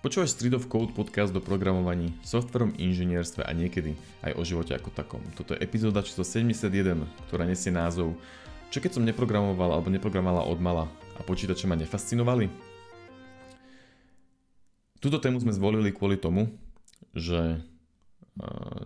[0.00, 3.92] Počúvaš Street of Code podcast do programovaní, softverom, inžinierstve a niekedy
[4.24, 5.20] aj o živote ako takom.
[5.36, 8.16] Toto je epizóda číslo 71, ktorá nesie názov
[8.72, 12.48] Čo keď som neprogramoval alebo neprogramovala od mala a počítače ma nefascinovali?
[15.04, 16.48] Túto tému sme zvolili kvôli tomu,
[17.12, 17.60] že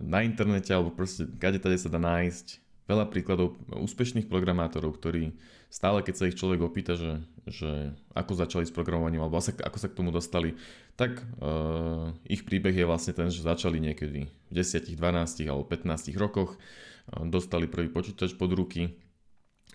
[0.03, 5.33] na internete alebo proste kade tade sa dá nájsť veľa príkladov úspešných programátorov, ktorí
[5.73, 9.89] stále, keď sa ich človek opýta, že, že ako začali s programovaním alebo ako sa
[9.89, 10.53] k tomu dostali,
[10.93, 16.13] tak uh, ich príbeh je vlastne ten, že začali niekedy v 10, 12 alebo 15
[16.15, 18.93] rokoch, uh, dostali prvý počítač pod ruky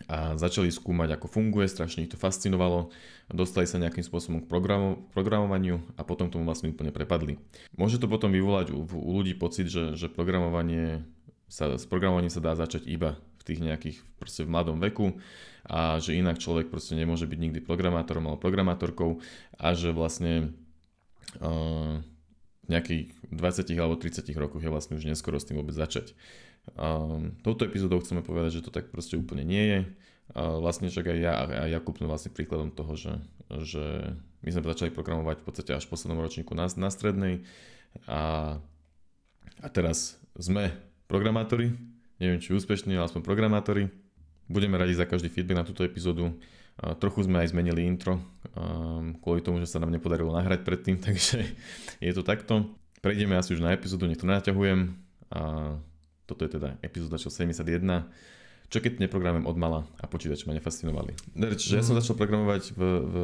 [0.08, 2.88] a začali skúmať, ako funguje, strašne ich to fascinovalo,
[3.28, 7.36] dostali sa nejakým spôsobom k programu, programovaniu a potom tomu vlastne úplne prepadli.
[7.76, 11.04] Môže to potom vyvolať u, u ľudí pocit, že, že programovanie
[11.50, 15.18] sa, s programovaním sa dá začať iba v tých nejakých proste v mladom veku
[15.66, 19.18] a že inak človek proste nemôže byť nikdy programátorom alebo programátorkou
[19.58, 20.54] a že vlastne
[21.42, 21.98] uh,
[22.70, 26.14] nejakých 20 alebo 30 rokoch je vlastne už neskoro s tým vôbec začať.
[26.78, 29.80] Um, touto epizódou chceme povedať, že to tak proste úplne nie je.
[30.30, 33.12] Uh, vlastne však aj ja a Jakub sme vlastne príkladom toho, že,
[33.50, 34.14] že
[34.46, 37.42] my sme začali programovať v podstate až v poslednom ročníku na, na strednej
[38.06, 38.54] a,
[39.58, 40.70] a teraz sme
[41.10, 41.74] programátori,
[42.22, 43.90] neviem či úspešní, ale aspoň programátori.
[44.46, 46.38] Budeme radi za každý feedback na túto epizódu.
[47.02, 48.22] Trochu sme aj zmenili intro,
[49.20, 51.42] kvôli tomu, že sa nám nepodarilo nahrať predtým, takže
[51.98, 52.70] je to takto.
[53.02, 54.94] Prejdeme asi už na epizódu, nech to naťahujem.
[55.34, 55.74] A
[56.30, 57.82] toto je teda epizóda čo 71.
[58.70, 61.18] Čo keď neprogramujem od mala a počítače ma nefascinovali.
[61.34, 62.00] Čiže ja som mhm.
[62.06, 63.14] začal programovať v, v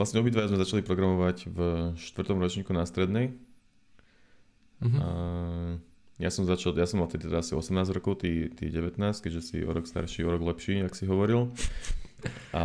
[0.00, 1.58] vlastne obidva sme začali programovať v
[2.00, 3.36] štvrtom ročníku na strednej.
[4.80, 4.98] Uh-huh.
[5.00, 5.08] A,
[6.14, 9.42] ja som začal, ja som mal tedy teda asi 18 rokov, ty, ty 19, keďže
[9.42, 11.50] si o rok starší, o rok lepší, ak si hovoril.
[12.54, 12.64] A,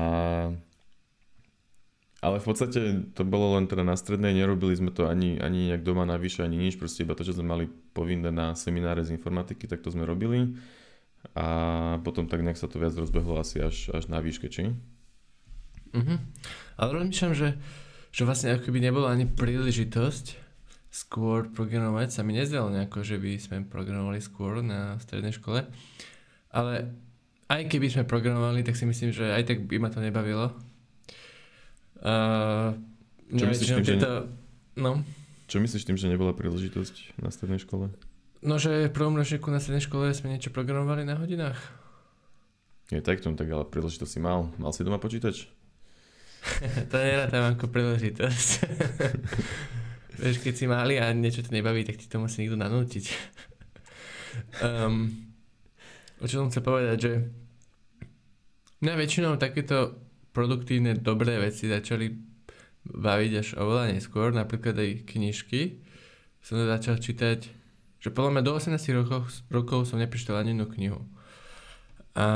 [2.21, 5.81] ale v podstate to bolo len teda na strednej, nerobili sme to ani, ani nejak
[5.81, 9.65] doma navyše, ani nič, proste iba to, čo sme mali povinné na semináre z informatiky,
[9.65, 10.53] tak to sme robili.
[11.35, 14.71] A potom tak nejak sa to viac rozbehlo asi až, až na výške, či?
[15.89, 16.17] Uh-huh.
[16.77, 17.57] Ale rozmýšľam, že,
[18.13, 20.48] že vlastne ako nebola ani príležitosť
[20.89, 25.69] skôr programovať sa mi nezdalo nejako, že by sme programovali skôr na strednej škole.
[26.49, 26.89] Ale
[27.49, 30.53] aj keby sme programovali, tak si myslím, že aj tak by ma to nebavilo.
[32.01, 32.73] Uh,
[33.29, 34.09] Čo myslíš tým, tieto...
[34.09, 34.25] že
[34.77, 34.81] ne...
[34.81, 34.91] no?
[35.49, 37.89] Čo myslíš tým, že nebola príležitosť na strednej škole?
[38.39, 41.59] No, že v prvom ročníku na strednej škole sme niečo programovali na hodinách.
[42.89, 44.49] Je tak tom, tak ale príležitosť si mal.
[44.57, 45.45] Mal si doma počítač?
[46.89, 48.49] to nerátam ako príležitosť.
[50.19, 53.05] Vieš, keď si mali a niečo to nebaví, tak ti to musí niekto nanútiť.
[54.67, 55.07] um,
[56.21, 57.11] o čo som chcel povedať, že
[58.83, 59.95] mňa väčšinou takéto
[60.35, 62.11] produktívne dobré veci začali
[62.83, 65.79] baviť až oveľa neskôr, napríklad aj knižky.
[66.43, 67.39] Som začal čítať,
[68.03, 70.99] že podľa mňa do 18 rokov, rokov som neprečítal ani jednu knihu.
[72.19, 72.27] A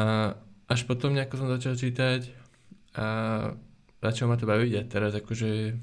[0.72, 2.32] až potom nejako som začal čítať
[2.96, 3.08] a
[4.00, 5.76] začal ma to baviť a teraz akože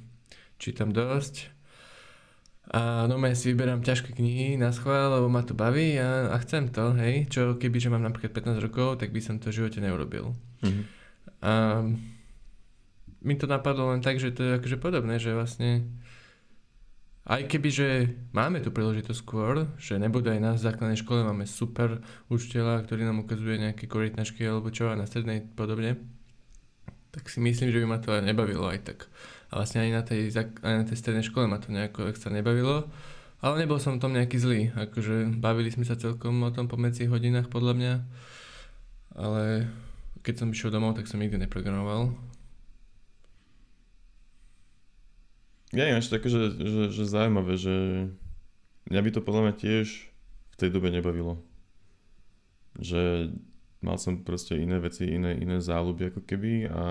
[0.56, 1.59] čítam dosť
[2.70, 6.70] a no si vyberám ťažké knihy na schvál, lebo ma to baví a, a chcem
[6.70, 7.26] to, hej.
[7.26, 10.31] Čo keby, že mám napríklad 15 rokov, tak by som to v živote neurobil.
[10.62, 10.84] Mm-hmm.
[11.42, 11.53] A
[13.26, 15.91] mi to napadlo len tak, že to je akože podobné, že vlastne
[17.26, 17.88] aj keby, že
[18.30, 23.26] máme tu príležitosť skôr, že nebude aj na základnej škole, máme super učiteľa, ktorý nám
[23.26, 26.00] ukazuje nejaké korytnačky alebo čo a na strednej podobne,
[27.10, 28.98] tak si myslím, že by ma to aj nebavilo aj tak.
[29.50, 32.87] A vlastne ani na tej, aj na tej strednej škole ma to nejako extra nebavilo.
[33.41, 34.61] Ale nebol som tom nejaký zlý.
[34.77, 37.94] Akože bavili sme sa celkom o tom pomedzi hodinách podľa mňa.
[39.19, 39.66] Ale
[40.22, 42.15] keď som išiel domov, tak som nikdy neprogramoval.
[45.71, 47.75] Ja je také, že, že, že zaujímavé, že
[48.91, 49.87] mňa by to podľa mňa tiež
[50.53, 51.39] v tej dobe nebavilo.
[52.78, 53.34] Že
[53.81, 56.84] mal som proste iné veci, iné, iné záľuby ako keby a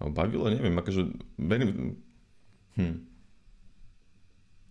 [0.00, 2.00] ale bavilo, neviem, akože verím...
[2.80, 3.06] Hm.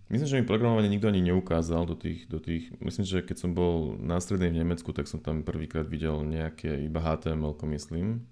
[0.09, 2.73] Myslím, že mi programovanie nikto ani neukázal do tých, do tých...
[2.81, 6.81] Myslím, že keď som bol na strednej v Nemecku, tak som tam prvýkrát videl nejaké
[6.81, 8.25] iba HTML, myslím.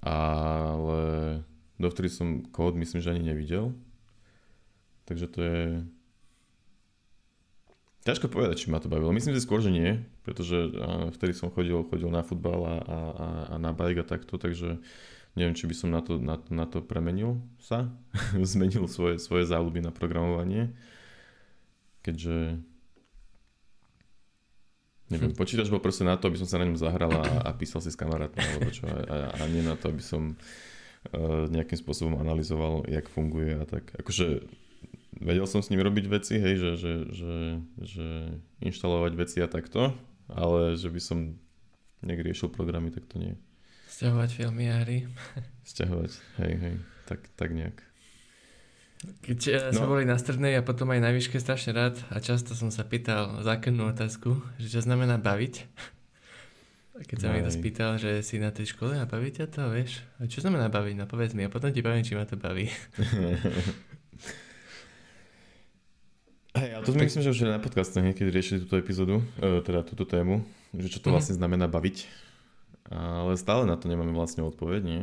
[0.00, 1.00] Ale
[1.76, 3.76] dovtedy som kód myslím, že ani nevidel.
[5.04, 5.60] Takže to je...
[8.08, 9.12] Ťažko povedať, či ma to bavilo.
[9.12, 10.72] Myslím si skôr, že nie, pretože
[11.20, 12.98] vtedy som chodil, chodil na futbal a, a,
[13.52, 14.80] a na bike a takto, takže
[15.38, 17.90] neviem, či by som na to, na, na to premenil sa,
[18.52, 20.74] zmenil svoje, svoje záľuby na programovanie,
[22.00, 22.58] keďže
[25.10, 25.38] neviem, hm.
[25.38, 27.90] počítač bol proste na to, aby som sa na ňom zahral a, a písal si
[27.90, 30.38] s kamarátmi alebo čo, a, a nie na to, aby som
[31.48, 33.88] nejakým spôsobom analyzoval, jak funguje a tak.
[33.96, 34.44] Akože
[35.16, 37.34] vedel som s ním robiť veci, hej, že, že, že,
[37.80, 38.08] že
[38.60, 39.96] inštalovať veci a takto,
[40.28, 41.40] ale že by som
[42.04, 43.34] nejak riešil programy, tak to nie.
[44.00, 45.04] Sťahovať filmy a hry.
[45.68, 46.74] Sťahovať, hej, hej,
[47.04, 47.76] tak, tak nejak.
[49.20, 49.76] Keď uh, no.
[49.76, 52.88] sme boli na strednej a potom aj na výške strašne rád a často som sa
[52.88, 55.68] pýtal zákonnú otázku, že čo znamená baviť.
[56.96, 59.68] A keď sa mi to spýtal, že si na tej škole a baví ťa to,
[59.68, 60.00] vieš?
[60.16, 60.96] A čo znamená baviť?
[60.96, 62.72] No povedz mi a potom ti poviem, či ma to baví.
[66.56, 69.84] Hej, ale to sme myslím, že už na podcaste niekedy riešili túto epizódu, e, teda
[69.84, 70.40] túto tému,
[70.72, 71.20] že čo to mhm.
[71.20, 72.29] vlastne znamená baviť.
[72.90, 75.02] Ale stále na to nemáme vlastne odpoveď, nie?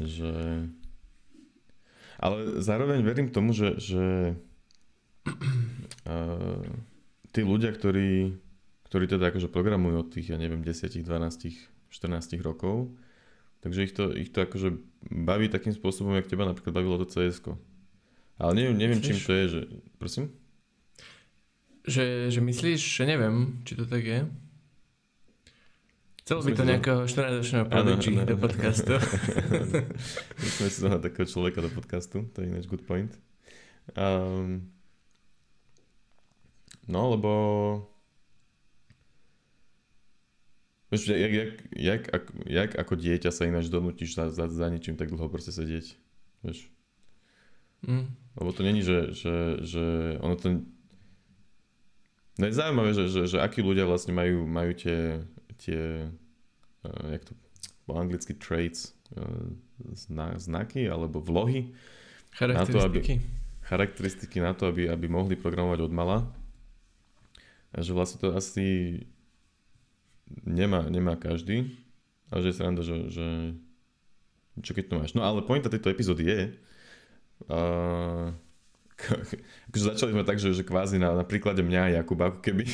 [0.00, 0.32] Že...
[2.16, 4.32] Ale zároveň verím tomu, že, že
[6.08, 6.64] uh,
[7.36, 8.40] tí ľudia, ktorí,
[8.88, 11.04] ktorí teda akože programujú od tých, ja neviem, 10, 12,
[11.92, 12.88] 14 rokov,
[13.60, 14.80] takže ich to, ich to akože
[15.12, 17.44] baví takým spôsobom, jak teba napríklad bavilo to cs
[18.40, 19.60] Ale neviem, neviem čím to je, že...
[20.00, 20.32] Prosím?
[21.84, 24.24] Že, že myslíš, že neviem, či to tak je?
[26.22, 28.94] Chcel by to nejakého 14-ročného prodigy do podcastu.
[30.38, 33.10] Musíme si zohnať takého človeka do podcastu, to je ináč good point.
[33.98, 34.70] Um,
[36.86, 37.30] no, lebo...
[40.94, 44.94] Vieš, jak, jak, jak, jak, jak ako dieťa sa ináč donútiš za, za, za ničím
[44.94, 45.98] tak dlho proste sedieť.
[46.46, 46.70] Vieš?
[47.82, 48.06] Mm.
[48.38, 49.84] Lebo to není, že, že, že
[50.22, 50.62] ono to...
[52.38, 55.26] No je zaujímavé, že, že, že akí ľudia vlastne majú, majú tie
[55.62, 56.10] tie,
[56.82, 57.32] uh, jak to
[57.86, 59.50] po anglicky traits, uh,
[59.94, 61.70] zna, znaky alebo vlohy.
[62.34, 62.74] Charakteristiky.
[62.74, 63.00] Na to, aby,
[63.62, 66.18] charakteristiky na to, aby, aby mohli programovať od mala.
[67.72, 69.00] A že vlastne to asi
[70.44, 71.72] nemá, nemá každý.
[72.32, 73.26] A že je sranda, že, že
[74.60, 75.12] čo keď to máš.
[75.16, 76.40] No ale pointa tejto epizódy je,
[77.48, 78.32] uh,
[79.68, 82.64] akože začali sme tak, že, že kvázi na, na príklade mňa a Jakuba, ako keby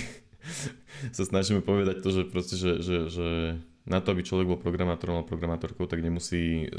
[1.17, 3.29] sa snažíme povedať to, že proste, že, že, že
[3.89, 6.71] na to, aby človek bol programátorom alebo programátorkou, tak nemusí e,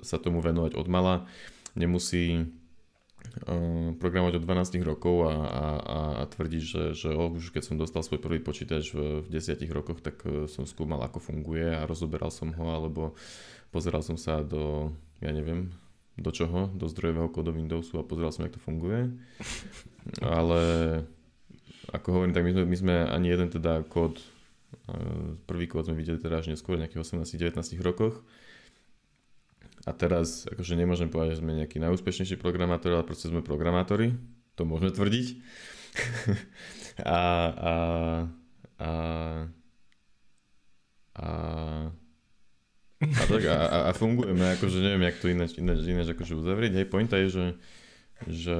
[0.00, 1.28] sa tomu venovať od mala,
[1.76, 2.44] nemusí e,
[4.00, 8.00] programovať od 12 rokov a, a, a tvrdiť, že, že oh, už keď som dostal
[8.00, 12.32] svoj prvý počítač v, v 10 rokoch, tak e, som skúmal, ako funguje a rozoberal
[12.32, 13.12] som ho, alebo
[13.68, 14.88] pozeral som sa do,
[15.20, 15.68] ja neviem,
[16.18, 19.12] do čoho, do zdrojového kódu Windowsu a pozeral som, jak to funguje.
[20.24, 20.60] Ale
[21.88, 24.20] ako hovorím, tak my sme, my sme ani jeden teda kód,
[25.48, 28.20] prvý kód sme videli teda až neskôr, nejakých 18-19 rokoch.
[29.88, 34.12] A teraz akože nemôžem povedať, že sme nejaký najúspešnejší programátor, ale proste sme programátori,
[34.52, 35.26] to môžeme tvrdiť.
[37.08, 37.20] a,
[37.56, 37.74] a,
[38.76, 38.90] a,
[41.16, 41.28] a,
[43.00, 46.84] a, tak, a, a fungujeme, akože neviem, jak to ináč, ináč, ináč akože uzavrieť.
[46.84, 47.46] Hej, pointa je, že,
[48.28, 48.58] že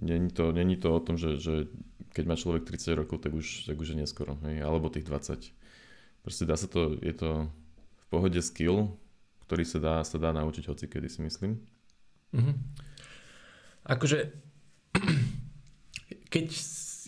[0.00, 1.68] Není to, není to o tom, že, že
[2.10, 4.64] keď má človek 30 rokov, tak už, tak už je neskoro, hej?
[4.64, 5.52] alebo tých 20.
[6.24, 7.48] Proste dá sa to, je to
[7.96, 8.96] v pohode skill,
[9.44, 11.60] ktorý sa dá, sa dá naučiť hoci kedy si myslím.
[12.32, 12.56] Mm-hmm.
[13.90, 14.18] Akože,
[16.34, 16.46] keď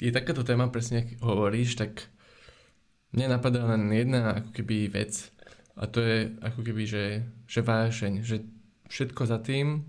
[0.02, 2.10] je takáto téma, presne ako hovoríš, tak
[3.12, 5.30] mne napadá len jedna ako keby vec
[5.76, 7.04] a to je ako keby, že,
[7.48, 8.44] že vášeň, že
[8.88, 9.84] všetko za tým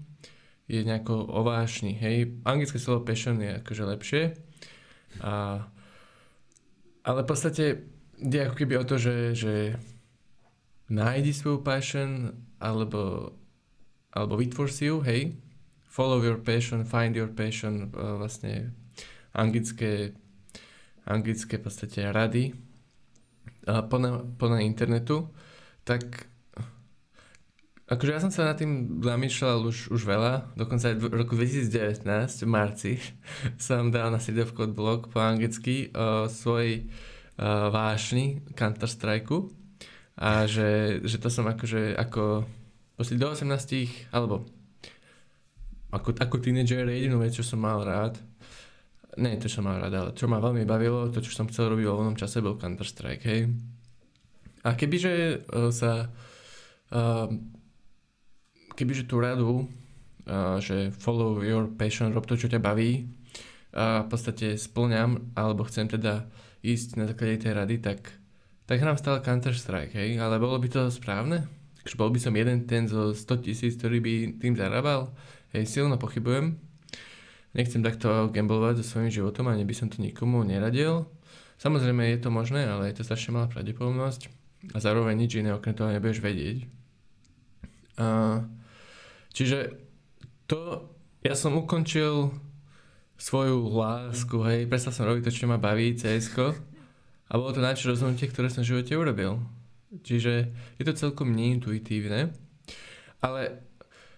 [0.67, 2.39] je nejako ovášny, hej.
[2.47, 4.23] Anglické slovo passion je akože lepšie.
[5.19, 5.65] A,
[7.03, 7.63] ale v podstate
[8.17, 9.53] ide ako keby o to, že, že
[10.87, 12.31] nájdi svoju passion
[12.63, 13.35] alebo,
[14.15, 15.35] alebo vytvor si ju, hej.
[15.91, 18.73] Follow your passion, find your passion, vlastne
[19.35, 20.17] anglické,
[21.05, 22.57] anglické v podstate rady
[23.65, 25.29] plné, plné internetu,
[25.83, 26.27] tak
[27.93, 32.09] Akože ja som sa nad tým zamýšľal už, už veľa, dokonca aj v roku 2019,
[32.41, 32.91] v marci,
[33.61, 36.89] som dal na Code blog po anglicky o svojej
[37.37, 39.29] uh, vášni Counter-Strike
[40.17, 42.49] a že, že to som akože ako
[42.97, 44.49] posledný do 18 alebo
[45.93, 48.17] ako, ako teenager jedinú vec, čo som mal rád
[49.17, 51.69] nie to, čo som mal rád, ale čo ma veľmi bavilo, to, čo som chcel
[51.69, 53.45] robiť vo voľnom čase, bol Counter-Strike, hej.
[54.65, 57.27] A kebyže uh, sa uh,
[58.73, 59.65] kebyže tú radu,
[60.27, 63.07] uh, že follow your passion, rob to, čo ťa baví,
[63.73, 66.29] a v podstate splňam, alebo chcem teda
[66.61, 68.13] ísť na základe tej rady, tak,
[68.69, 71.49] tak hrám stále Counter-Strike, hej, ale bolo by to správne?
[71.83, 75.11] Takže bol by som jeden ten zo 100 tisíc, ktorý by tým zarábal?
[75.51, 76.55] Hej, silno pochybujem.
[77.53, 81.11] Nechcem takto gamblovať so svojím životom, ani by som to nikomu neradil.
[81.59, 84.31] Samozrejme je to možné, ale je to strašne malá pravdepodobnosť
[84.73, 86.65] a zároveň nič iné okrem toho nebudeš vedieť.
[87.99, 88.47] Uh,
[89.33, 89.75] čiže
[90.47, 90.87] to,
[91.25, 92.31] ja som ukončil
[93.19, 96.31] svoju lásku, hej, prestal som robiť to, čo ma baví, cs
[97.27, 99.41] a bolo to najväčšie rozhodnutie, ktoré som v živote urobil.
[99.93, 102.33] Čiže je to celkom neintuitívne,
[103.21, 103.41] ale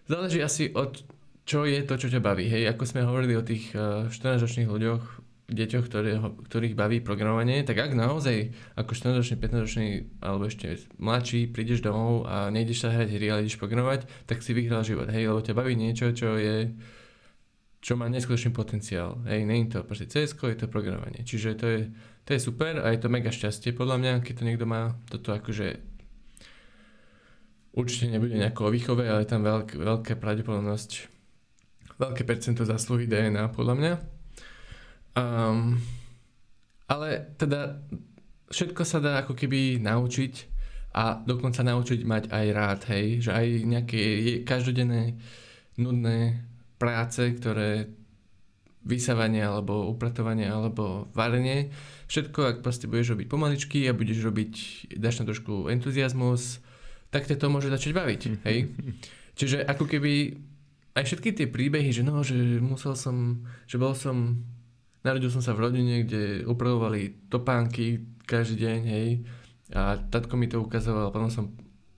[0.08, 1.04] záleží asi od
[1.46, 2.50] čo je to, čo ťa baví.
[2.50, 3.70] Hej, ako sme hovorili o tých
[4.10, 5.04] 14-ročných ľuďoch,
[5.46, 9.88] deťoch, ktoré, ktorých baví programovanie, tak ak naozaj ako 14-ročný, 15-ročný
[10.26, 14.58] alebo ešte mladší prídeš domov a nejdeš sa hrať hry, ale ideš programovať, tak si
[14.58, 16.74] vyhral život, hej, lebo ťa baví niečo, čo je
[17.86, 19.22] čo má neskutočný potenciál.
[19.30, 21.22] Hej, nie je to proste CS, je to programovanie.
[21.22, 21.82] Čiže to je,
[22.26, 25.30] to je super a je to mega šťastie podľa mňa, keď to niekto má toto
[25.30, 25.78] akože
[27.78, 30.92] určite nebude nejako o výchove, ale je tam veľk, veľká pravdepodobnosť,
[32.02, 34.15] veľké percento zásluhy DNA podľa mňa.
[35.16, 35.80] Um,
[36.92, 37.82] ale teda
[38.52, 40.34] všetko sa dá ako keby naučiť
[40.96, 44.02] a dokonca naučiť mať aj rád, hej, že aj nejaké
[44.48, 45.20] každodenné
[45.76, 46.46] nudné
[46.80, 47.92] práce, ktoré
[48.86, 51.74] vysávanie alebo upratovanie alebo varenie,
[52.06, 54.54] všetko, ak proste budeš robiť pomaličky a budeš robiť,
[55.02, 56.62] dáš na trošku entuziasmus,
[57.10, 58.70] tak ťa to môže začať baviť, hej?
[59.40, 60.38] Čiže ako keby
[60.96, 64.40] aj všetky tie príbehy, že no, že musel som, že bol som,
[65.06, 69.10] narodil som sa v rodine, kde upravovali topánky každý deň, hej,
[69.78, 71.46] a tatko mi to ukazoval, potom som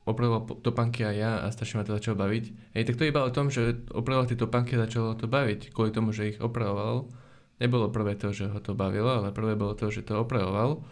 [0.08, 2.76] opravoval topánky aj ja a strašne ma to začalo baviť.
[2.76, 5.76] Hej, tak to je iba o tom, že opravoval tie topánky a začalo to baviť,
[5.76, 7.12] kvôli tomu, že ich opravoval.
[7.60, 10.86] Nebolo prvé to, že ho to bavilo, ale prvé bolo to, že to opravoval.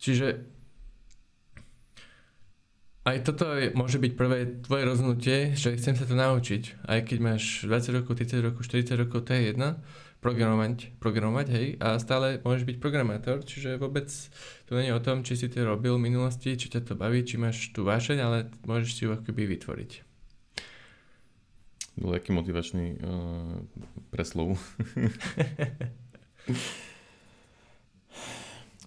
[0.00, 0.53] Čiže
[3.04, 6.88] aj toto je, môže byť prvé tvoje rozhodnutie, že chcem sa to naučiť.
[6.88, 9.76] Aj keď máš 20 rokov, 30 rokov, 40 rokov, to je jedna
[10.24, 14.08] programovať, programovať, hej, a stále môžeš byť programátor, čiže vôbec
[14.64, 17.20] to nie je o tom, či si to robil v minulosti, či ťa to baví,
[17.28, 19.90] či máš tú vášeň, ale môžeš si ju akoby vytvoriť.
[22.00, 23.60] Bol aký motivačný uh,
[24.08, 24.56] preslov.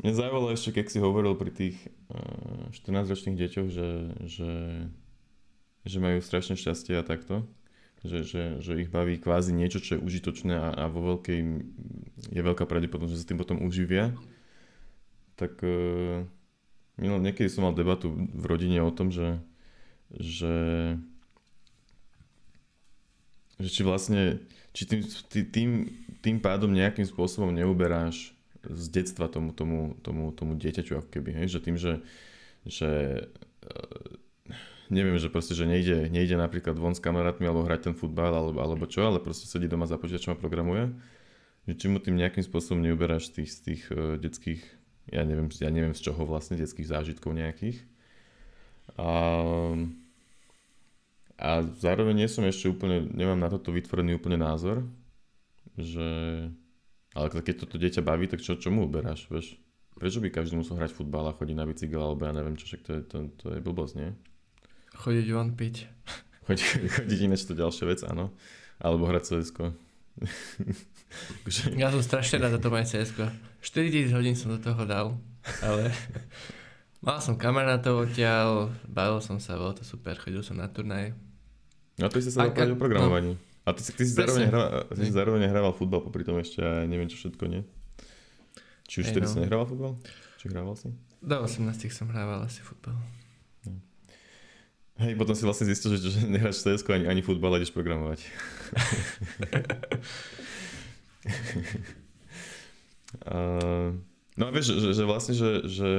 [0.05, 1.77] Mňa zaujalo ešte, keď si hovoril pri tých
[2.13, 3.89] uh, 14-ročných deťoch, že,
[4.29, 4.51] že,
[5.89, 7.49] že majú strašne šťastie a takto.
[8.05, 11.39] Že, že, že ich baví kvázi niečo, čo je užitočné a, a vo veľkej
[12.29, 14.13] je veľká pravdepodobnosť, že sa tým potom uživia,
[15.33, 16.21] tak uh,
[17.01, 19.41] niekedy som mal debatu v rodine o tom, že,
[20.13, 20.93] že,
[23.57, 24.45] že či vlastne
[24.77, 25.01] či tým,
[25.49, 25.69] tým,
[26.21, 31.47] tým pádom nejakým spôsobom neuberáš z detstva tomu, tomu, tomu, tomu dieťaťu ako keby, hej?
[31.57, 32.01] že tým, že,
[32.65, 32.89] že
[33.63, 34.07] uh,
[34.89, 38.59] neviem, že proste, že nejde, nejde napríklad von s kamarátmi alebo hrať ten futbal alebo,
[38.59, 40.91] alebo čo, ale proste sedí doma za počítačom a programuje,
[41.69, 44.61] že či mu tým nejakým spôsobom neuberáš z tých, z tých uh, detských,
[45.13, 47.79] ja neviem, ja neviem z čoho vlastne, detských zážitkov nejakých.
[48.95, 49.11] A,
[51.37, 54.87] a zároveň nie som ešte úplne, nemám na toto vytvorený úplne názor,
[55.75, 56.07] že
[57.17, 59.57] ale keď toto dieťa baví, tak čo, čo mu uberáš, vieš?
[59.97, 62.81] Prečo by každý musel hrať futbal a chodiť na bicykel, alebo ja neviem čo, však
[62.85, 64.13] to je, to, to je blbosť, nie?
[64.93, 65.89] Chodiť von piť.
[66.45, 66.65] Chodiť,
[67.01, 68.29] chodiť ináč to ďalšia vec, áno.
[68.77, 69.49] Alebo hrať cs
[71.81, 73.09] Ja som strašne rád za to moje cs
[73.65, 75.17] 4000 hodín som do toho dal,
[75.65, 75.89] ale
[77.05, 81.17] mal som kamarátov odtiaľ, bavil som sa, bolo to super, chodil som na turnaj.
[81.97, 83.33] No to si sa dal o programovaní.
[83.33, 83.46] No.
[83.67, 86.87] A ty, ty, si zároveň, hra, ty si zároveň hrával futbal popri tom ešte a
[86.87, 87.67] neviem čo všetko, nie?
[88.87, 89.31] Či už vtedy no.
[89.35, 89.99] si nehrával futbal?
[90.39, 90.87] Či hrával si?
[91.19, 92.95] Do 18 som hrával asi futbal.
[94.97, 98.17] Hej, potom si vlastne zistil, že, že nehráš cs ani, ani futbal, ideš programovať.
[103.29, 103.93] uh,
[104.33, 105.89] no a vieš, že, že vlastne, že, že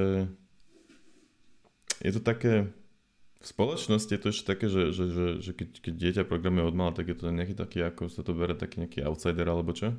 [2.03, 2.67] je to také,
[3.49, 6.93] spoločnosti je to ešte také, že, že, že, že keď, keď dieťa programuje od mala,
[6.93, 9.97] tak je to nejaký taký, ako sa to bere, taký nejaký outsider alebo čo.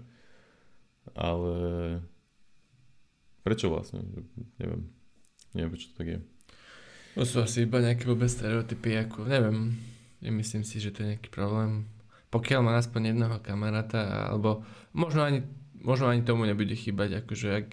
[1.17, 1.53] Ale
[3.41, 4.05] prečo vlastne?
[4.61, 4.85] Neviem.
[5.57, 6.19] Neviem, prečo to tak je.
[7.17, 9.73] To sú asi iba nejaké vôbec stereotypy, ako neviem,
[10.21, 11.89] nemyslím si, že to je nejaký problém.
[12.29, 14.61] Pokiaľ má aspoň jedného kamaráta, alebo
[14.93, 15.41] možno ani,
[15.81, 17.69] možno ani tomu nebude chýbať, akože ak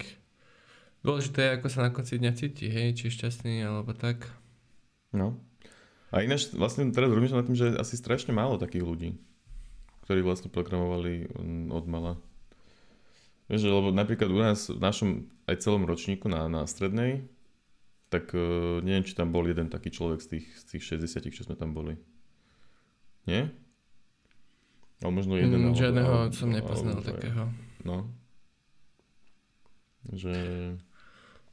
[1.04, 4.24] dôležité je, ako sa na konci dňa cíti, hej, či je šťastný, alebo tak.
[5.12, 5.36] No.
[6.14, 9.10] A ináč vlastne teraz rozmýšľam nad tým, že asi strašne málo takých ľudí,
[10.06, 12.12] ktorí vlastne programovali mm, od mala.
[13.50, 15.08] Vieš, lebo napríklad u nás v našom
[15.46, 17.26] aj celom ročníku na, na strednej
[18.06, 21.42] tak uh, neviem, či tam bol jeden taký človek z tých, z tých 60, čo
[21.42, 21.98] sme tam boli.
[23.26, 23.50] Nie?
[25.02, 25.74] Ale možno jeden.
[25.74, 27.50] Mm, žiadneho ale, som nepoznal ale, takého.
[27.82, 28.06] No.
[30.14, 30.32] Že...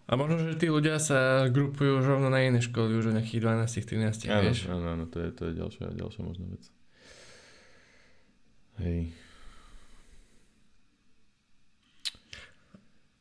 [0.04, 3.40] A možno, že tí ľudia sa grupujú už rovno na iné školy, už o nejakých
[3.40, 4.68] 12, 13, Áno, vieš.
[4.68, 6.64] áno, áno, to je, to je ďalšia, ďalšia možná vec.
[8.84, 9.00] Hej.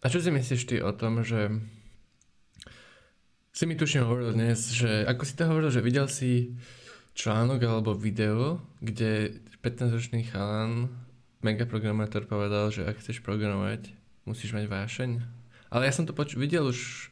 [0.02, 1.54] A čo si myslíš ty o tom, že
[3.54, 6.58] si mi tuším hovoril dnes, že ako si to hovoril, že videl si
[7.14, 10.90] článok alebo video, kde 15-ročný chalan,
[11.46, 13.94] megaprogramátor povedal, že ak chceš programovať,
[14.26, 15.10] musíš mať vášeň.
[15.72, 17.08] Ale ja som to poču- videl už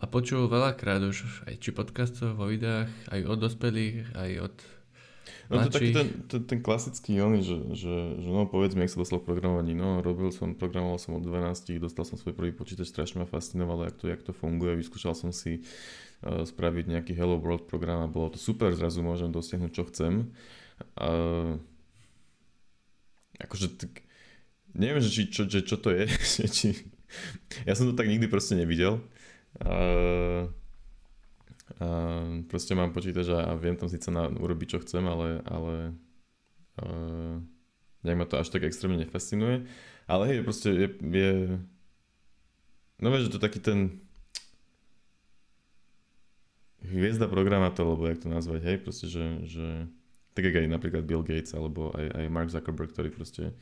[0.00, 4.54] a počul veľakrát už aj či podcastov, vo videách, aj od dospelých, aj od
[5.48, 8.84] No to je taký ten, ten, ten klasický oný, že, že, že no povedz mi,
[8.84, 9.72] jak sa dostal k programovaní.
[9.72, 13.88] No robil som, programoval som od 12, dostal som svoj prvý počítač, strašne ma fascinovalo,
[13.88, 14.76] jak to, jak to funguje.
[14.76, 19.32] Vyskúšal som si uh, spraviť nejaký Hello World program a bolo to super, zrazu môžem
[19.32, 20.36] dosiahnuť, čo chcem.
[21.00, 21.56] Uh,
[23.40, 24.04] akože tak,
[24.76, 26.04] neviem, že či, čo, že, čo to je,
[26.36, 26.68] že či,
[27.68, 29.00] ja som to tak nikdy proste nevidel.
[29.58, 30.48] Uh,
[31.78, 31.88] a
[32.48, 35.74] proste mám počítač a, viem tam síce na, urobiť čo chcem, ale, ale
[36.80, 37.36] uh,
[38.02, 39.68] nejak ma to až tak extrémne nefascinuje.
[40.08, 41.30] Ale hej, proste je, je
[42.98, 44.00] no vieš, že to taký ten
[46.80, 49.66] hviezda programátor, alebo jak to nazvať, hej, proste, že, že
[50.32, 53.52] tak jak aj napríklad Bill Gates alebo aj, aj Mark Zuckerberg, ktorý proste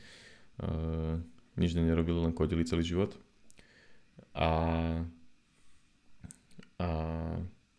[0.61, 1.17] uh,
[1.57, 3.17] nič nerobili, len kodili celý život.
[4.37, 4.49] A
[6.77, 6.87] a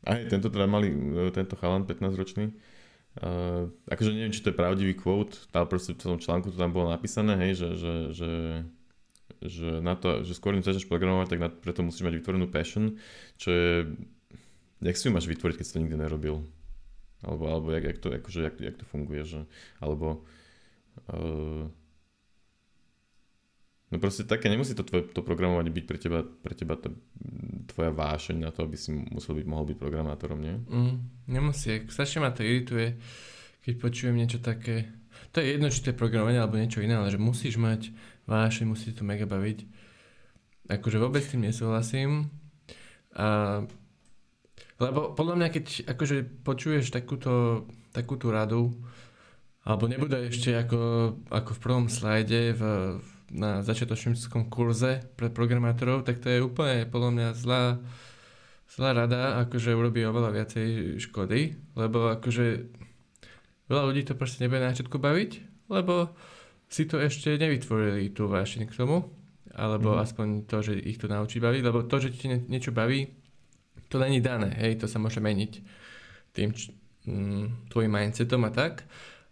[0.06, 0.90] aj tento teda mali,
[1.30, 6.18] tento chalan 15-ročný, uh, akože neviem, či to je pravdivý quote, ale proste v tom
[6.18, 8.32] článku to tam bolo napísané, hej, že, že, že,
[9.46, 12.98] že na to, že skôr im začneš programovať, tak na, preto musíš mať vytvorenú passion,
[13.38, 13.70] čo je,
[14.82, 16.42] jak si ju máš vytvoriť, keď si to nikdy nerobil?
[17.22, 19.40] Alebo, alebo jak, jak, to, akože, jak, jak to funguje, že,
[19.78, 20.26] alebo
[21.10, 21.70] uh,
[23.88, 26.92] No proste také, nemusí to tvoje to programovanie byť pre teba, pre teba to,
[27.72, 30.60] tvoja vášeň na to, aby si musel byť, mohol byť programátorom, nie?
[30.68, 33.00] Mm, nemusí, strašne ma to irituje,
[33.64, 34.92] keď počujem niečo také.
[35.32, 37.88] To je jedno, či to je programovanie alebo niečo iné, ale že musíš mať
[38.28, 39.64] vášeň, musí to mega baviť.
[40.68, 42.28] Akože vôbec s tým nesúhlasím.
[43.16, 43.64] A,
[44.76, 47.64] lebo podľa mňa, keď akože počuješ takúto,
[47.96, 48.76] takúto radu,
[49.64, 50.80] alebo nebude ešte ako,
[51.32, 52.62] ako v prvom slajde v,
[53.28, 57.62] na začiatočníckom kurze pre programátorov, tak to je úplne podľa mňa zlá,
[58.72, 62.46] zlá rada, akože urobí oveľa viacej škody, lebo akože
[63.68, 65.30] veľa ľudí to proste nebude na začiatku baviť,
[65.68, 66.16] lebo
[66.68, 69.12] si to ešte nevytvorili tú vášeň k tomu,
[69.52, 70.00] alebo mm.
[70.04, 73.12] aspoň to, že ich to naučí baviť, lebo to, že ti nie- niečo baví,
[73.88, 75.52] to není dané, hej, to sa môže meniť
[76.36, 76.72] tým č-
[77.08, 78.84] mm, tvojim mindsetom a tak.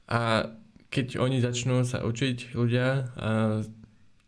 [0.09, 0.49] A
[0.89, 2.89] keď oni začnú sa učiť ľudia
[3.21, 3.29] a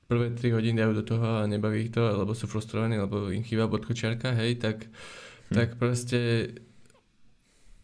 [0.08, 3.44] prvé 3 hodiny dajú do toho a nebaví ich to, lebo sú frustrovaní, lebo im
[3.44, 4.88] chýba bodkočiarka, hej, tak,
[5.52, 5.54] Hm.
[5.54, 6.50] tak proste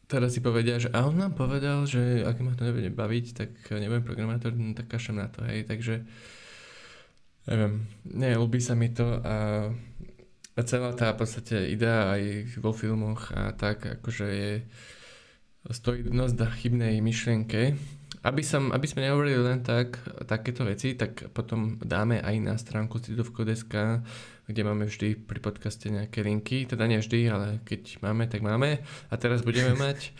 [0.09, 3.51] teraz si povedia, že a on nám povedal, že ak ma to nebude baviť, tak
[3.73, 6.05] nebudem programátor, no, tak kašem na to, hej, takže
[7.45, 9.69] neviem, neľúbi sa mi to a,
[10.57, 14.53] a celá tá v podstate idea aj vo filmoch a tak, akože je
[15.73, 17.77] stojí dosť na chybnej myšlienke.
[18.25, 22.97] Aby, som, aby sme nehovorili len tak, takéto veci, tak potom dáme aj na stránku
[22.97, 24.01] Stridovko.sk,
[24.49, 28.81] kde máme vždy pri podcaste nejaké linky, teda nie vždy, ale keď máme, tak máme.
[29.13, 30.17] A teraz budeme mať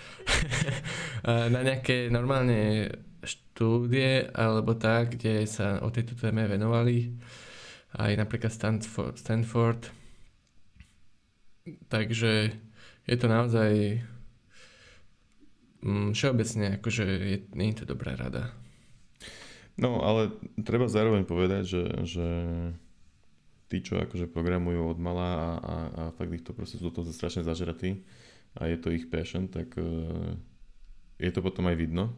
[1.55, 2.93] na nejaké normálne
[3.25, 7.17] štúdie alebo tak, kde sa o tejto téme venovali.
[7.97, 9.17] Aj napríklad Stanford.
[9.17, 9.81] Stanford.
[11.89, 12.53] Takže
[13.09, 14.03] je to naozaj
[15.85, 18.51] všeobecne akože je, nie je to dobrá rada.
[19.77, 20.31] No, ale
[20.63, 22.29] treba zároveň povedať, že, že
[23.69, 26.95] tí, čo akože programujú od mala a, a, a fakt ich to proste sú do
[26.95, 28.07] toho strašne zažratí
[28.55, 30.39] a je to ich passion, tak uh,
[31.19, 32.15] je to potom aj vidno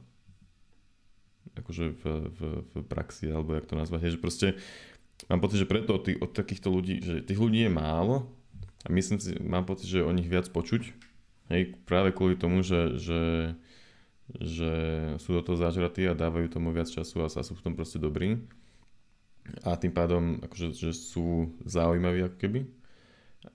[1.57, 4.49] akože v, v, v praxi, alebo jak to nazvať, že proste
[5.31, 8.29] mám pocit, že preto od, tých, od takýchto ľudí, že tých ľudí je málo
[8.85, 10.93] a myslím si, mám pocit, že o nich viac počuť,
[11.53, 13.21] hej, práve kvôli tomu, že, že
[14.35, 14.73] že
[15.23, 18.03] sú do toho zažratí a dávajú tomu viac času a sa sú v tom proste
[18.03, 18.43] dobrí.
[19.63, 22.61] A tým pádom akože, že sú zaujímaví ako keby.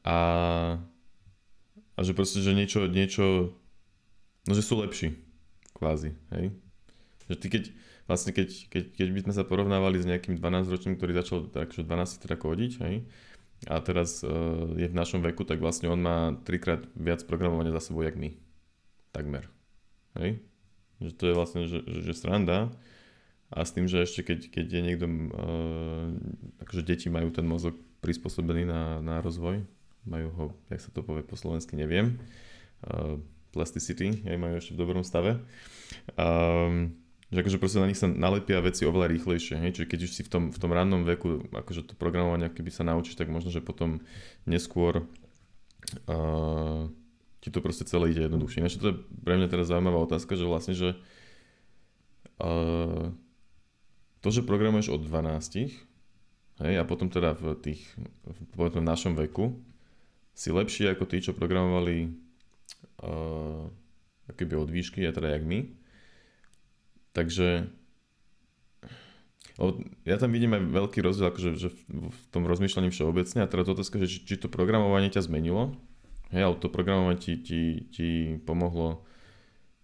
[0.08, 0.18] A,
[1.92, 3.52] a že proste, že niečo, niečo,
[4.48, 5.20] no že sú lepší,
[5.76, 6.56] kvázi, hej.
[7.28, 7.64] Že ty keď,
[8.08, 12.24] vlastne keď, keď, keď by sme sa porovnávali s nejakým 12-ročným, ktorý začal takže 12
[12.24, 12.96] teda kodiť, hej,
[13.70, 17.92] a teraz uh, je v našom veku, tak vlastne on má trikrát viac programovania za
[17.92, 18.34] sebou, jak my.
[19.14, 19.46] Takmer.
[20.18, 20.42] Hej?
[20.98, 22.74] Že to je vlastne, že, že, že sranda.
[23.52, 26.10] A s tým, že ešte keď, keď je niekto, uh,
[26.66, 29.62] akože deti majú ten mozog prispôsobený na, na rozvoj,
[30.10, 32.18] majú ho, jak sa to povie po slovensky, neviem.
[32.82, 33.22] Uh,
[33.54, 35.38] plasticity, aj majú ešte v dobrom stave.
[36.16, 37.01] Um,
[37.32, 39.72] že akože proste na nich sa nalepia veci oveľa rýchlejšie, hej?
[39.72, 42.84] čiže keď už si v tom, v tom rannom veku akože to programovanie keby sa
[42.84, 44.04] naučíš, tak možno, že potom
[44.44, 45.08] neskôr
[46.12, 46.92] uh,
[47.40, 48.60] ti to proste celé ide jednoduchšie.
[48.60, 51.00] Ináč to je pre mňa teraz zaujímavá otázka, že vlastne, že
[52.44, 53.16] uh,
[54.20, 55.72] to, že programuješ od 12,
[56.68, 57.82] hej, a potom teda v tých,
[58.28, 59.56] v našom veku,
[60.36, 62.12] si lepší ako tí, čo programovali
[63.08, 63.72] uh,
[64.28, 65.81] akoby od výšky, a teda jak my,
[67.12, 67.68] Takže
[70.08, 73.46] ja tam vidím aj veľký rozdiel akože, že v tom rozmýšľaní všeobecne.
[73.46, 75.78] A teda otázka, že či, či to programovanie ťa zmenilo,
[76.34, 78.10] hej, ale to programovanie ti, ti, ti
[78.42, 79.06] pomohlo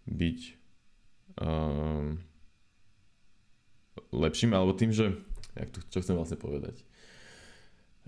[0.08, 0.40] byť
[1.44, 2.18] um,
[4.16, 5.14] lepším, alebo tým, že,
[5.54, 6.82] jak to, čo chcem vlastne povedať,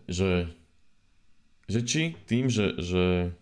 [0.08, 0.48] že,
[1.68, 3.36] že či tým, že, že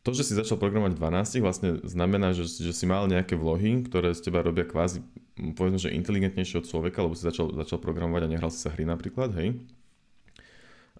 [0.00, 4.16] to, že si začal programovať 12, vlastne znamená, že, že si mal nejaké vlohy, ktoré
[4.16, 5.04] z teba robia kvázi,
[5.36, 8.88] povedzme, že inteligentnejšie od človeka, lebo si začal, začal programovať a nehral si sa hry
[8.88, 9.60] napríklad, hej.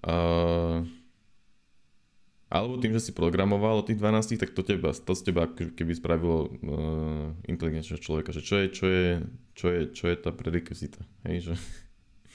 [0.04, 0.84] Uh,
[2.52, 5.92] alebo tým, že si programoval od tých 12, tak to, teba, to z teba keby
[5.96, 9.06] spravilo uh, inteligentnejšieho človeka, že čo je, čo je,
[9.56, 11.54] čo je, čo je tá prerekvizita, hej, že...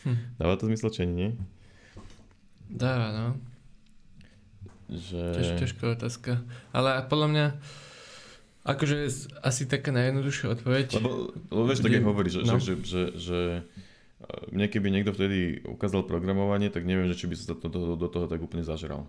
[0.06, 0.38] Hm.
[0.38, 1.34] Dáva to zmysel, či nie?
[2.70, 3.55] Dáva, no.
[4.86, 5.20] Že...
[5.34, 6.32] To je ťažká otázka.
[6.70, 7.46] Ale podľa mňa
[8.66, 8.98] akože
[9.46, 10.88] asi taká najjednoduchšia odpoveď.
[10.98, 12.58] Lebo, lebo vieš, tak aj hovorí, že, no.
[12.58, 13.40] že, že, že
[14.50, 18.08] mne keby niekto vtedy ukázal programovanie, tak neviem, že či by sa to, do, do
[18.10, 19.06] toho tak úplne zažral.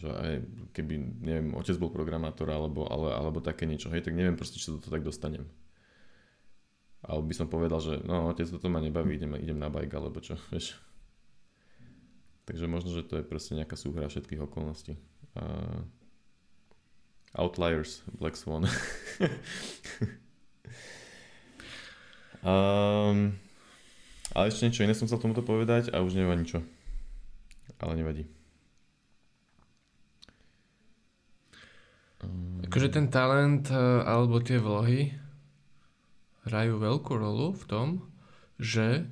[0.00, 0.32] Že aj
[0.74, 4.72] keby, neviem, otec bol programátor alebo, ale, alebo také niečo, hej, tak neviem proste, či
[4.72, 5.44] sa to tak dostanem.
[7.04, 10.24] Alebo by som povedal, že no, otec, toto ma nebaví, idem, idem na bajk, alebo
[10.24, 10.80] čo, vieš.
[12.44, 15.00] Takže možno, že to je proste nejaká súhra všetkých okolností.
[15.32, 15.80] Uh,
[17.34, 18.68] outliers, Black Swan.
[22.44, 23.32] um,
[24.36, 26.60] ale ešte niečo iné som chcel tomuto povedať a už nemá ničo.
[27.80, 28.28] Ale nevadí.
[32.64, 35.12] Akože ten talent e, alebo tie vlohy
[36.48, 37.88] hrajú veľkú rolu v tom,
[38.56, 39.04] že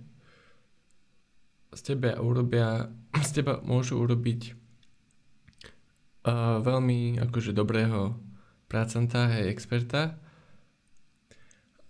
[1.72, 2.92] z teba urobia
[3.28, 4.52] z teba môžu urobiť
[6.28, 8.16] uh, veľmi akože dobrého
[8.68, 10.16] prácanta, hej, experta,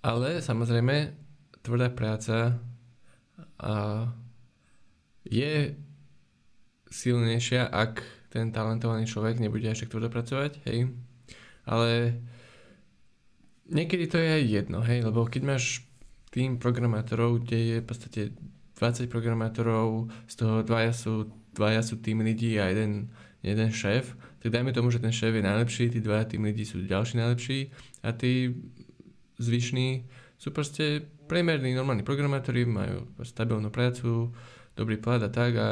[0.02, 1.14] ale samozrejme
[1.62, 2.58] tvrdá práca
[3.62, 4.10] uh,
[5.22, 5.78] je
[6.90, 8.02] silnejšia, ak
[8.34, 10.90] ten talentovaný človek nebude až tvrdo pracovať, hej.
[11.62, 12.18] Ale
[13.70, 15.86] niekedy to je aj jedno, hej, lebo keď máš
[16.34, 18.22] tým programátorov, kde je v podstate
[18.78, 23.12] 20 programátorov, z toho dvaja sú, dvaja sú tým lidí a jeden,
[23.44, 26.82] jeden šéf, tak dajme tomu, že ten šéf je najlepší, tí dvaja tým lidí sú
[26.82, 27.58] ďalší najlepší
[28.02, 28.56] a tí
[29.38, 30.08] zvyšní
[30.38, 34.34] sú proste priemerní, normálni programátori, majú stabilnú prácu,
[34.74, 35.68] dobrý plat a tak a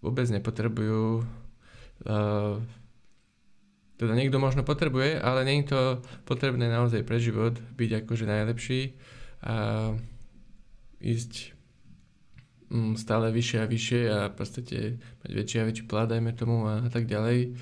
[0.00, 1.24] vôbec nepotrebujú
[2.08, 2.56] uh,
[3.94, 5.82] teda niekto možno potrebuje, ale nie je to
[6.26, 8.80] potrebné naozaj pre život byť akože najlepší
[9.46, 9.54] a
[10.98, 11.53] ísť
[12.98, 17.06] stále vyššie a vyššie a podstate mať väčší a väčší plát, dajme tomu a tak
[17.06, 17.54] ďalej.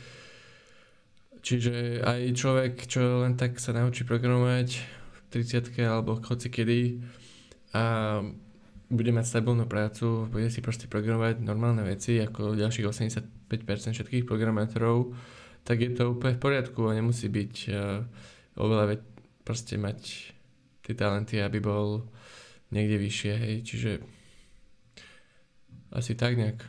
[1.42, 6.81] Čiže aj človek, čo len tak sa naučí programovať v 30 alebo hoci kedy
[7.75, 7.85] a
[8.92, 15.16] bude mať stabilnú prácu, bude si proste programovať normálne veci ako ďalších 85% všetkých programátorov,
[15.64, 18.05] tak je to úplne v poriadku a nemusí byť uh,
[18.61, 19.01] oveľa veď,
[19.42, 19.98] proste mať
[20.85, 22.05] tie talenty, aby bol
[22.68, 23.90] niekde vyššie, hej, čiže
[25.92, 26.64] asi tak nejak.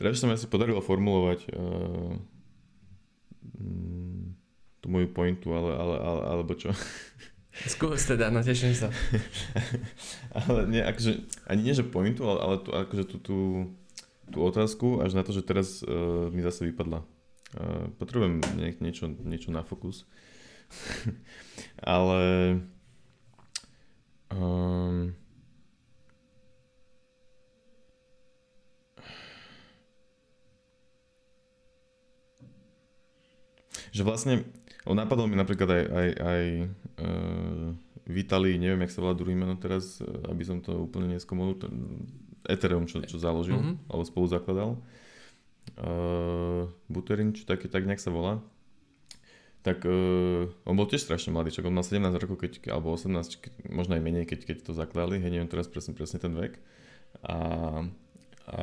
[0.00, 2.16] Teraz sa mi asi podarilo formulovať uh,
[4.82, 6.72] tú moju pointu, ale, ale, ale alebo čo?
[7.52, 8.88] Skús teda, no teším sa.
[10.40, 13.38] ale nie, akože, ani nie, že pointu, ale, ale tú, akože tú, tú,
[14.32, 17.04] tú otázku, až na to, že teraz uh, mi zase vypadla.
[17.52, 20.08] Uh, potrebujem nie, niečo, niečo na fokus.
[21.84, 22.56] ale
[24.32, 25.12] um,
[33.92, 34.48] že vlastne,
[34.88, 36.42] on napadol mi napríklad aj, aj, aj
[37.04, 37.68] uh,
[38.08, 41.54] Vitali, neviem, jak sa volá druhý meno teraz, e, aby som to úplne neskomolil,
[42.50, 43.86] Ethereum, čo, čo založil, mm-hmm.
[43.86, 44.70] alebo spolu zakladal.
[45.78, 48.42] Uh, Buterin, či tak, tak nejak sa volá.
[49.62, 53.38] Tak uh, on bol tiež strašne mladý, čak on mal 17 rokov, keď, alebo 18,
[53.38, 56.58] keď, možno aj menej, keď, keď to zakladali, hej, neviem teraz presne, presne ten vek.
[57.22, 57.36] A,
[58.50, 58.62] a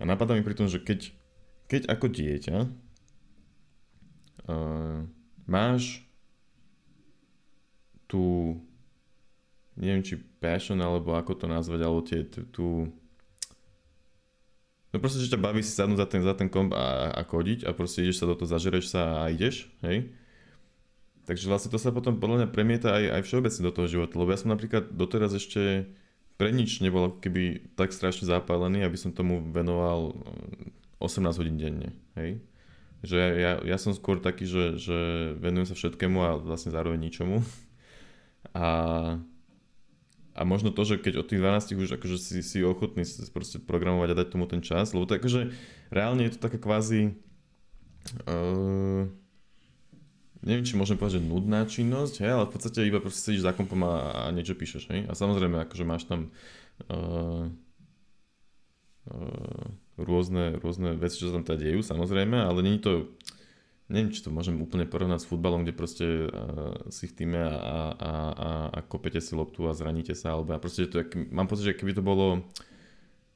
[0.00, 1.12] A napadá mi pri tom, že keď,
[1.68, 2.56] keď ako dieťa
[4.50, 5.06] uh,
[5.46, 6.02] máš
[8.10, 8.58] tú
[9.78, 12.90] neviem či passion, alebo ako to nazvať, alebo tie, tú,
[14.90, 17.62] No proste, že ťa baví si sadnúť za ten, za ten komp a, a kodiť
[17.62, 20.10] a proste ideš sa do toho, zažereš sa a ideš, hej.
[21.30, 24.34] Takže vlastne to sa potom podľa mňa premieta aj, aj všeobecne do toho života, lebo
[24.34, 25.86] ja som napríklad doteraz ešte
[26.34, 30.10] pre nič nebol keby tak strašne zapálený, aby som tomu venoval
[30.98, 32.42] 18 eh, hodín denne, hej.
[33.00, 34.98] Že ja, ja, som skôr taký, že, že
[35.40, 37.40] venujem sa všetkému a vlastne zároveň ničomu.
[38.52, 38.66] A
[40.30, 43.02] a možno to, že keď od tých 12 už akože si, si ochotný
[43.34, 45.52] proste programovať a dať tomu ten čas, lebo to akože
[45.90, 47.18] reálne je to taká kvázi
[48.24, 49.04] uh,
[50.40, 53.52] neviem, či môžem povedať, že nudná činnosť, hej, ale v podstate iba proste sedíš za
[53.52, 55.04] kompom a, a niečo píšeš, hej.
[55.04, 56.32] A samozrejme, akože máš tam
[56.88, 57.44] uh,
[59.12, 59.66] uh,
[60.04, 63.12] rôzne, rôzne veci, čo sa tam teda dejú, samozrejme, ale není to
[63.90, 67.50] neviem, či to môžem úplne porovnať s futbalom, kde proste uh, si v týme a,
[67.50, 71.02] a, a, a kopete si loptu a zraníte sa, alebo ja proste to,
[71.34, 72.46] mám pocit, že keby to bolo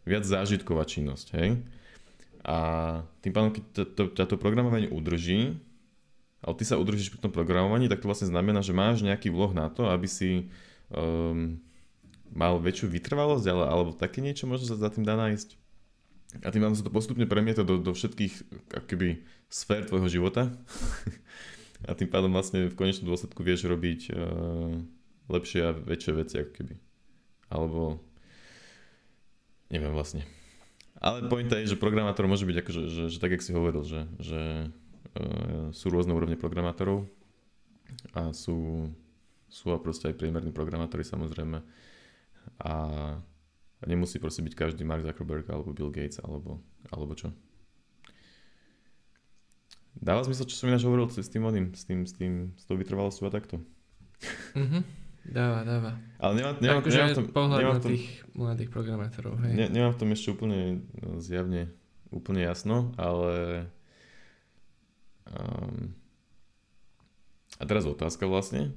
[0.07, 1.59] viac zážitková činnosť, hej?
[2.47, 2.57] A
[3.25, 5.59] tým pádom, keď to, to, ťa to programovanie udrží,
[6.45, 9.57] ale ty sa udržíš pri tom programovaní, tak to vlastne znamená, že máš nejaký vloh
[9.57, 10.53] na to, aby si
[10.93, 11.57] um,
[12.37, 15.57] mal väčšiu vytrvalosť, ale, alebo také niečo možno sa za tým dá nájsť.
[16.43, 18.35] A tým pádom sa to postupne premieta do, do všetkých
[18.75, 20.51] akoby sfér tvojho života
[21.89, 24.75] a tým pádom vlastne v konečnom dôsledku vieš robiť uh,
[25.31, 26.75] lepšie a väčšie veci ako.
[27.53, 28.03] Alebo
[29.71, 30.27] neviem vlastne.
[30.99, 34.09] Ale pointa je, že programátor môže byť akože, že, že tak, jak si hovoril, že,
[34.19, 34.43] že
[35.21, 37.07] uh, sú rôzne úrovne programátorov
[38.17, 38.89] a sú,
[39.47, 41.63] sú a proste aj priemerní programátori samozrejme
[42.59, 42.75] a,
[43.85, 47.37] a nemusí proste byť každý Mark Zuckerberg alebo Bill Gates alebo, alebo čo.
[49.93, 52.81] Dáva zmysel, čo som ináč hovoril s tým oným, s tým, s tým, s tou
[52.81, 53.61] vytrvalosťou a takto.
[54.57, 54.81] Mhm,
[55.29, 56.01] dáva, dáva.
[56.17, 59.53] Ale nemám, nemám, akože nemám tom, pohľad nemám na tom, tých mladých programátorov, hej.
[59.53, 61.69] Ne, nemám v tom ešte úplne no, zjavne
[62.09, 63.69] úplne jasno, ale
[65.29, 65.93] um,
[67.61, 68.75] a teraz otázka vlastne,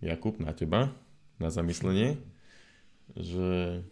[0.00, 0.96] Jakub, na teba,
[1.38, 2.18] na zamyslenie,
[3.14, 3.84] že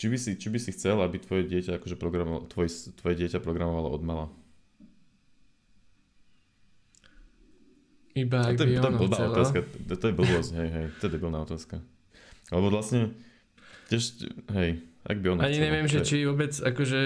[0.00, 3.36] či by si, či by si chcel, aby tvoje dieťa akože programovalo, tvoj, tvoje dieťa
[3.44, 4.26] programovalo od mala?
[8.16, 9.32] Iba ak to, by je, to je blbá chcelo.
[9.36, 11.76] otázka, to, to je blbosť, hej, hej, to je debilná otázka.
[12.50, 13.14] Lebo vlastne,
[13.86, 17.00] tiež, hej, ak by ona Ani chcela, neviem, to že je- či vôbec akože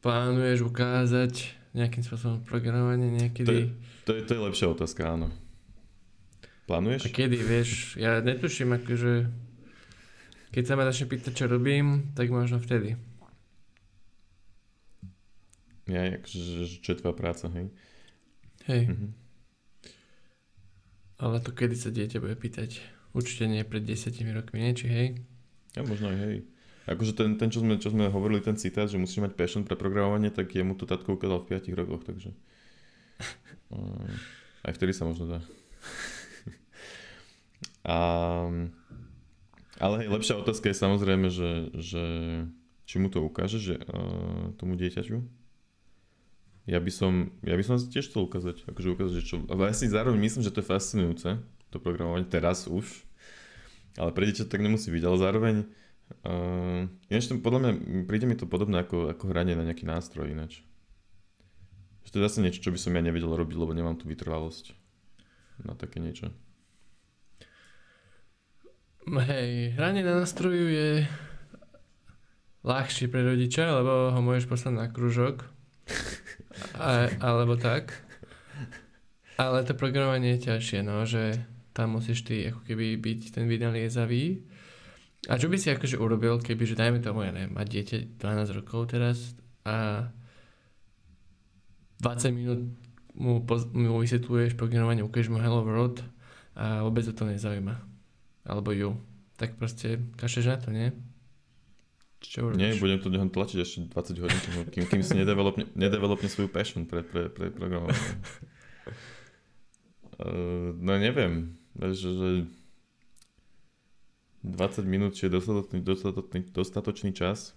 [0.00, 1.34] plánuješ ukázať
[1.76, 3.74] nejakým spôsobom programovanie niekedy.
[4.08, 5.28] To je, to je lepšia otázka, áno.
[5.28, 7.08] A Plánuješ?
[7.12, 9.28] kedy, vieš, ja netuším, akože
[10.50, 12.96] keď sa ma začne pýtať, čo robím, tak možno vtedy.
[15.86, 17.72] Ja, akože, že- čo je tvoja práca, hej?
[18.66, 19.08] Hej, Mhm.
[21.18, 22.78] ale to kedy sa dieťa bude pýtať?
[23.10, 24.72] Určite nie pred desiatimi rokmi, nie?
[24.72, 25.08] Či hej?
[25.72, 26.36] Ja možno aj hej.
[26.86, 29.76] Akože ten, ten čo, sme, čo sme hovorili, ten citát, že musíš mať passion pre
[29.76, 32.32] programovanie, tak jemu to tatko ukázal v 5 rokoch, takže...
[33.68, 34.08] Uh,
[34.68, 35.38] aj vtedy sa možno dá.
[37.84, 37.96] A,
[39.78, 42.04] ale hej, lepšia otázka je samozrejme, že, že
[42.88, 45.22] či mu to ukáže, že uh, tomu dieťaťu.
[46.68, 49.72] Ja by som, ja by som si tiež chcel ukázať, akože ukázať, že čo, ale
[49.72, 51.40] ja si zároveň myslím, že to je fascinujúce,
[51.72, 52.84] to programovanie teraz už,
[53.96, 55.54] ale pre dieťa tak nemusí byť, ale zároveň
[56.28, 57.72] uh, ináč podľa mňa
[58.04, 60.60] príde mi to podobné ako, ako hranie na nejaký nástroj ináč.
[62.04, 64.72] Že to je zase niečo, čo by som ja nevedel robiť, lebo nemám tú vytrvalosť
[65.64, 66.32] na také niečo.
[69.08, 71.08] Hej, hranie na nástroju je
[72.60, 75.48] ľahšie pre rodiča, lebo ho môžeš poslať na kružok.
[76.76, 78.04] A, alebo tak.
[79.40, 81.40] Ale to programovanie je ťažšie, no, že
[81.72, 84.44] tam musíš ty ako keby byť ten vynaliezavý.
[85.32, 88.60] A čo by si akože urobil, keby, že dajme tomu, ja neviem, má dieťa 12
[88.60, 89.32] rokov teraz
[89.64, 90.04] a
[92.04, 92.60] 20 minút
[93.16, 96.04] mu, poz, mu vysvetľuješ programovanie, ukážeš mu Hello World
[96.52, 97.87] a vôbec to nezaujíma.
[98.48, 98.96] Alebo ju.
[99.36, 100.90] Tak proste kašeš na to, nie?
[102.18, 102.58] Čo urobíš?
[102.58, 104.40] Nie, budem to ňom tlačiť ešte 20 hodín,
[104.74, 108.02] kým, kým, si nedevelopne, nedevelopne svoju passion pre, pre, pre programovanie.
[110.18, 112.30] Uh, no neviem, že, že
[114.42, 117.54] 20 minút je dostatočný, dostatočný, dostatočný čas.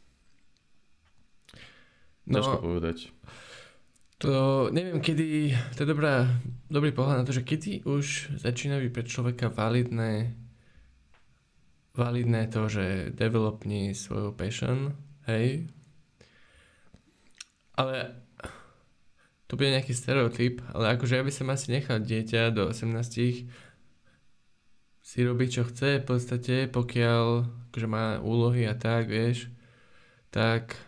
[2.30, 3.10] Ťažko No, povedať.
[4.22, 6.30] to neviem, kedy, to je dobrá,
[6.70, 10.38] dobrý pohľad na to, že kedy už začína byť pre človeka validné
[11.94, 14.96] validné to, že developni svoju passion,
[15.30, 15.70] Hej.
[17.78, 18.18] Ale
[19.46, 23.48] to bude nejaký stereotyp, ale akože ja by som asi nechal dieťa do 18
[25.02, 27.26] si robiť čo chce v podstate, pokiaľ
[27.72, 29.52] akože má úlohy a tak, vieš,
[30.32, 30.80] tak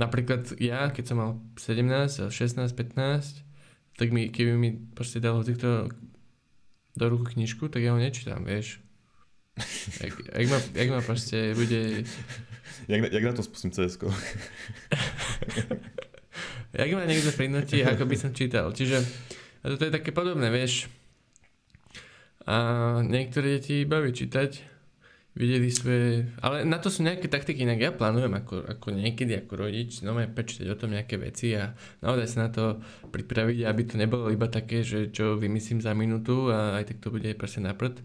[0.00, 3.44] napríklad ja, keď som mal 17, 16, 15,
[3.98, 5.90] tak mi, keby mi proste dal týchto
[6.98, 8.82] do ruku knižku, tak ja ho nečítam, vieš.
[10.02, 12.02] Jak, jak, ma, jak ma proste bude...
[12.88, 13.98] Jak, jak na to spustím cs
[16.78, 18.70] Jak ma niekto prinúti, ako by som čítal.
[18.70, 19.02] Čiže
[19.64, 20.86] toto je také podobné, vieš.
[22.44, 22.56] A
[23.02, 24.62] niektoré deti baví čítať,
[25.38, 26.26] videli svoje...
[26.42, 30.18] Ale na to sú nejaké taktiky, inak ja plánujem ako, ako niekedy ako rodič, no
[30.18, 32.64] prečítať o tom nejaké veci a naozaj sa na to
[33.14, 37.14] pripraviť, aby to nebolo iba také, že čo vymyslím za minútu a aj tak to
[37.14, 38.02] bude proste na prd.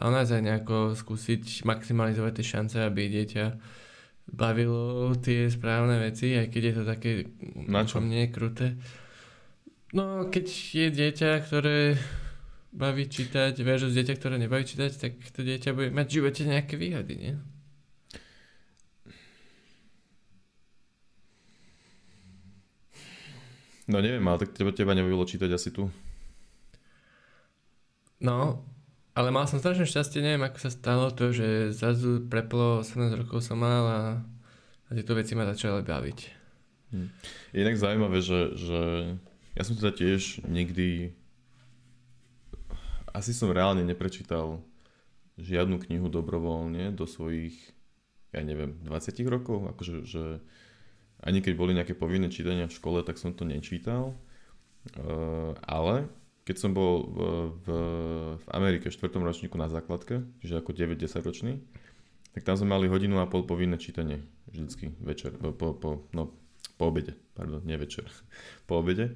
[0.00, 3.44] A naozaj nejako skúsiť maximalizovať tie šance, aby dieťa
[4.32, 7.10] bavilo tie správne veci, aj keď je to také
[7.68, 8.00] na čo?
[8.00, 8.80] mne kruté.
[9.92, 11.98] No, keď je dieťa, ktoré
[12.70, 16.74] baví čítať versus dieťa, ktoré nebaví čítať, tak to dieťa bude mať v živote nejaké
[16.78, 17.34] výhody, nie?
[23.90, 25.90] No neviem, ale tak teba, teba nebavilo čítať asi tu.
[28.22, 28.62] No,
[29.18, 33.42] ale mal som strašne šťastie, neviem ako sa stalo to, že zrazu preplo 18 rokov
[33.42, 34.02] som mal a,
[34.86, 36.18] a tieto veci ma začali baviť.
[36.94, 37.08] Hm.
[37.58, 38.80] Inak zaujímavé, že, že
[39.58, 41.18] ja som teda tiež nikdy
[43.14, 44.62] asi som reálne neprečítal
[45.40, 47.56] žiadnu knihu dobrovoľne do svojich,
[48.34, 50.24] ja neviem, 20 rokov, akože že
[51.20, 54.16] ani keď boli nejaké povinné čítania v škole, tak som to nečítal.
[54.96, 56.08] Uh, ale
[56.48, 57.18] keď som bol v,
[57.62, 57.66] v,
[58.40, 59.12] v Amerike v 4.
[59.20, 61.52] ročníku na základke, čiže ako 9-10 ročný,
[62.32, 66.32] tak tam sme mali hodinu a pol povinné čítanie vždycky večer, po, po, po, no,
[66.80, 68.08] po obede, pardon, nie večer,
[68.68, 69.14] po obede.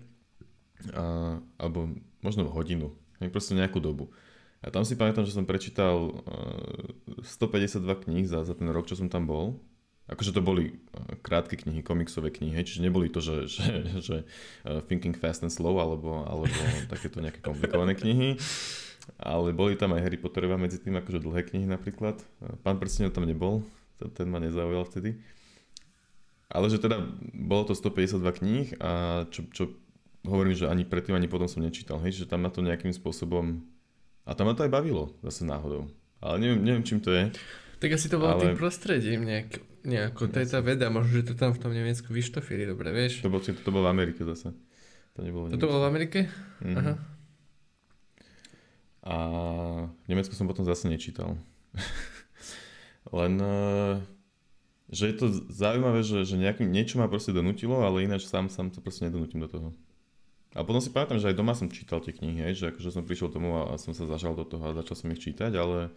[0.92, 1.88] A, alebo
[2.20, 2.92] možno hodinu,
[3.30, 4.10] proste nejakú dobu.
[4.64, 8.96] A tam si pamätám, že som prečítal uh, 152 kníh za, za ten rok, čo
[8.96, 9.60] som tam bol.
[10.08, 13.68] Akože to boli uh, krátke knihy, komiksové knihy, čiže neboli to, že, že,
[14.00, 14.16] že
[14.64, 16.48] uh, Thinking Fast and Slow alebo, alebo
[16.92, 18.40] takéto nejaké komplikované knihy.
[19.20, 22.24] Ale boli tam aj Harry Potterova medzi tým, akože dlhé knihy napríklad.
[22.64, 23.60] Pán prstenov tam nebol,
[24.00, 25.20] ten ma nezaujal vtedy.
[26.48, 27.04] Ale že teda
[27.36, 29.76] bolo to 152 kníh a čo, čo
[30.24, 33.60] hovorím, že ani predtým, ani potom som nečítal, hej, že tam ma to nejakým spôsobom...
[34.24, 35.92] A tam ma to aj bavilo, zase náhodou.
[36.24, 37.28] Ale neviem, neviem čím to je.
[37.76, 38.42] Tak asi to bolo ale...
[38.48, 42.08] tým prostredím nejak, nejako, to je tá veda, možno, že to tam v tom Nemecku
[42.08, 43.20] vyštofili, dobre, vieš?
[43.20, 44.56] To, bol, to, bolo v Amerike zase.
[45.14, 46.20] To nebolo Toto bolo v Amerike?
[46.64, 46.76] Mm-hmm.
[46.80, 46.94] Aha.
[49.04, 49.14] A
[49.92, 51.36] v Nemecku som potom zase nečítal.
[53.18, 54.00] Len, eh,
[54.88, 58.72] že je to zaujímavé, že, že nejaký, niečo ma proste donutilo, ale ináč sám, sám
[58.72, 59.68] to proste nedonutím do toho.
[60.54, 63.02] A potom si pamätám, že aj doma som čítal tie knihy, hej, že akože som
[63.02, 65.90] prišiel tomu a, som sa zažal do toho a začal som ich čítať, ale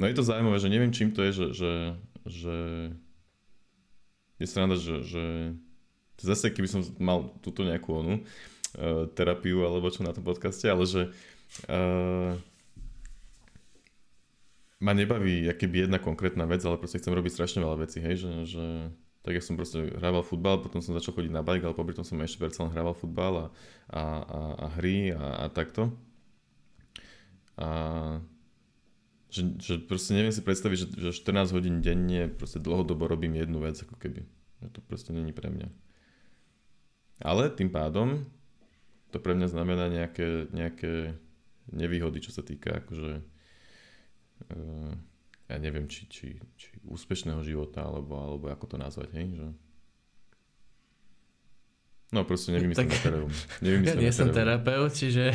[0.00, 1.72] no je to zaujímavé, že neviem čím to je, že, že,
[2.24, 2.56] že
[4.40, 5.24] je sranda, že, že
[6.24, 10.88] zase keby som mal túto nejakú onu uh, terapiu alebo čo na tom podcaste, ale
[10.88, 11.12] že
[11.68, 12.32] uh,
[14.80, 18.32] ma nebaví keby jedna konkrétna vec, ale proste chcem robiť strašne veľa vecí, hej, že,
[18.56, 18.64] že
[19.26, 22.06] tak ja som proste hrával futbal, potom som začal chodiť na bike, ale popri tom
[22.06, 23.46] som ešte predsa len hrával futbal a,
[23.90, 25.90] a, a, a hry a, a takto.
[27.58, 27.68] A
[29.26, 33.58] že, že proste neviem si predstaviť, že, že 14 hodín denne proste dlhodobo robím jednu
[33.58, 34.22] vec, ako keby.
[34.62, 35.66] Že to proste není pre mňa.
[37.26, 38.30] Ale tým pádom
[39.10, 41.18] to pre mňa znamená nejaké, nejaké
[41.74, 43.26] nevýhody, čo sa týka akože
[44.54, 44.92] uh,
[45.46, 49.46] ja neviem, či, či, či úspešného života, alebo, alebo ako to nazvať, hej, že...
[52.14, 53.26] No proste nevymyslím tak, na
[53.90, 55.30] Ja nie som terapeut, čiže...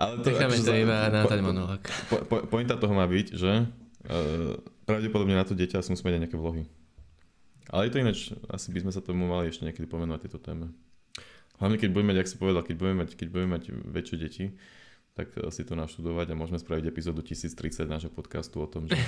[0.00, 1.86] Ale to, Necháme to iba na ten monológ.
[2.10, 4.58] Po, po, pointa toho má byť, že uh,
[4.90, 6.66] pravdepodobne na to dieťa si musíme dať nejaké vlohy.
[7.70, 8.18] Ale je to ináč,
[8.50, 10.74] asi by sme sa tomu mali ešte niekedy pomenovať tieto téme.
[11.62, 14.44] Hlavne keď budeme mať, ak si povedal, keď budeme mať, keď budeme mať väčšie deti,
[15.14, 18.94] tak si to naštudovať a môžeme spraviť epizódu 1030 nášho podcastu o tom, že...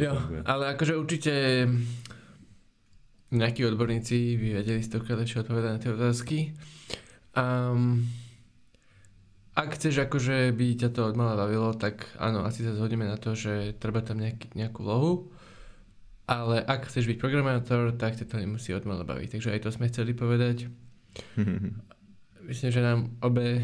[0.00, 0.16] jo,
[0.48, 1.68] ale akože určite
[3.32, 6.52] nejakí odborníci by vedeli stokrát lepšie odpovedať na tie otázky.
[7.32, 8.04] Um,
[9.52, 13.36] ak chceš akože by ťa to odmala bavilo, tak áno, asi sa zhodneme na to,
[13.36, 15.28] že treba tam nejaký, nejakú lohu.
[16.24, 19.36] Ale ak chceš byť programátor, tak ťa to nemusí odmala baviť.
[19.36, 20.72] Takže aj to sme chceli povedať.
[22.46, 23.62] myslím, že nám obe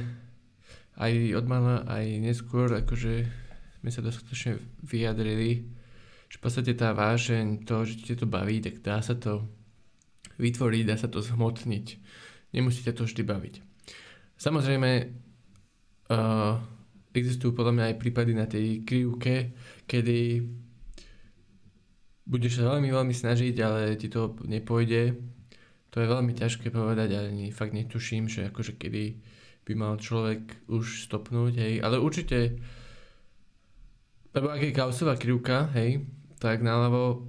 [0.98, 3.26] aj od mala, aj neskôr, akože
[3.78, 5.62] sme sa dostatočne vyjadrili,
[6.26, 9.46] že v podstate tá vášeň, to, že ti to baví, tak dá sa to
[10.42, 11.86] vytvoriť, dá sa to zhmotniť.
[12.54, 13.54] Nemusíte to vždy baviť.
[14.38, 14.90] Samozrejme,
[16.10, 16.54] uh,
[17.14, 19.54] existujú podľa mňa aj prípady na tej krivke,
[19.86, 20.46] kedy
[22.28, 25.16] budeš sa veľmi, veľmi snažiť, ale ti to nepôjde.
[25.92, 29.18] To je veľmi ťažké povedať, ani fakt netuším, že akože kedy
[29.64, 31.74] by mal človek už stopnúť, hej.
[31.80, 32.60] Ale určite,
[34.32, 36.04] lebo ak je kausová krivka, hej,
[36.40, 37.28] tak naľavo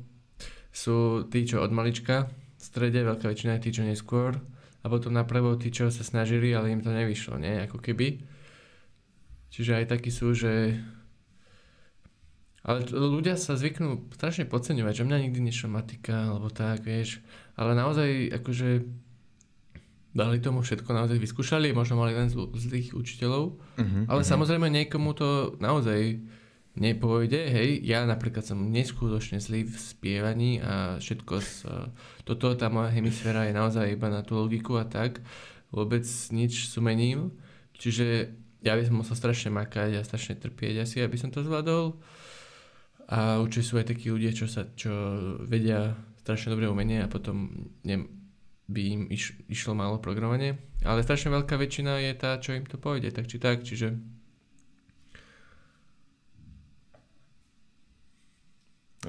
[0.71, 4.35] sú tí, čo od malička, v strede veľká väčšina je tí, čo neskôr,
[4.79, 8.23] a potom napravo tí, čo sa snažili, ale im to nevyšlo, nie, ako keby.
[9.51, 10.79] Čiže aj takí sú, že
[12.69, 17.17] ale ľudia sa zvyknú strašne podceňovať, že mňa nikdy nešla matika, alebo tak, vieš.
[17.57, 18.85] Ale naozaj, akože
[20.13, 24.31] dali tomu všetko, naozaj vyskúšali, možno mali len zlých učiteľov, uh-huh, ale uh-huh.
[24.37, 26.21] samozrejme niekomu to naozaj
[26.77, 27.81] nepôjde, hej.
[27.81, 31.51] Ja napríklad som neskutočne zlý v spievaní a všetko z,
[32.23, 35.19] toto, tá moja hemisféra je naozaj iba na tú logiku a tak.
[35.73, 37.33] Vôbec nič sumením.
[37.75, 41.99] Čiže ja by som musel strašne makať a strašne trpieť asi, aby som to zvládol.
[43.09, 44.93] A určite sú aj takí ľudia, čo, sa, čo
[45.41, 47.49] vedia strašne dobré umenie a potom
[47.81, 48.05] ne,
[48.69, 50.61] by im iš, išlo málo programovanie.
[50.85, 53.97] Ale strašne veľká väčšina je tá, čo im to pôjde, tak či tak, čiže...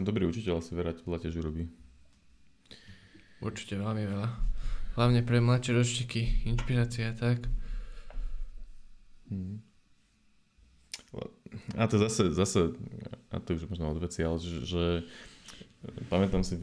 [0.01, 1.69] Dobrý učiteľ asi veľa, veľa tiež urobí.
[3.45, 4.29] Určite veľmi veľa.
[4.97, 7.45] Hlavne pre mladšie ročníky, inšpirácia tak.
[9.29, 9.61] Hmm.
[11.77, 12.73] A to zase, zase
[13.31, 14.85] a to už možno od veci, ale že, že
[16.11, 16.59] pamätám si,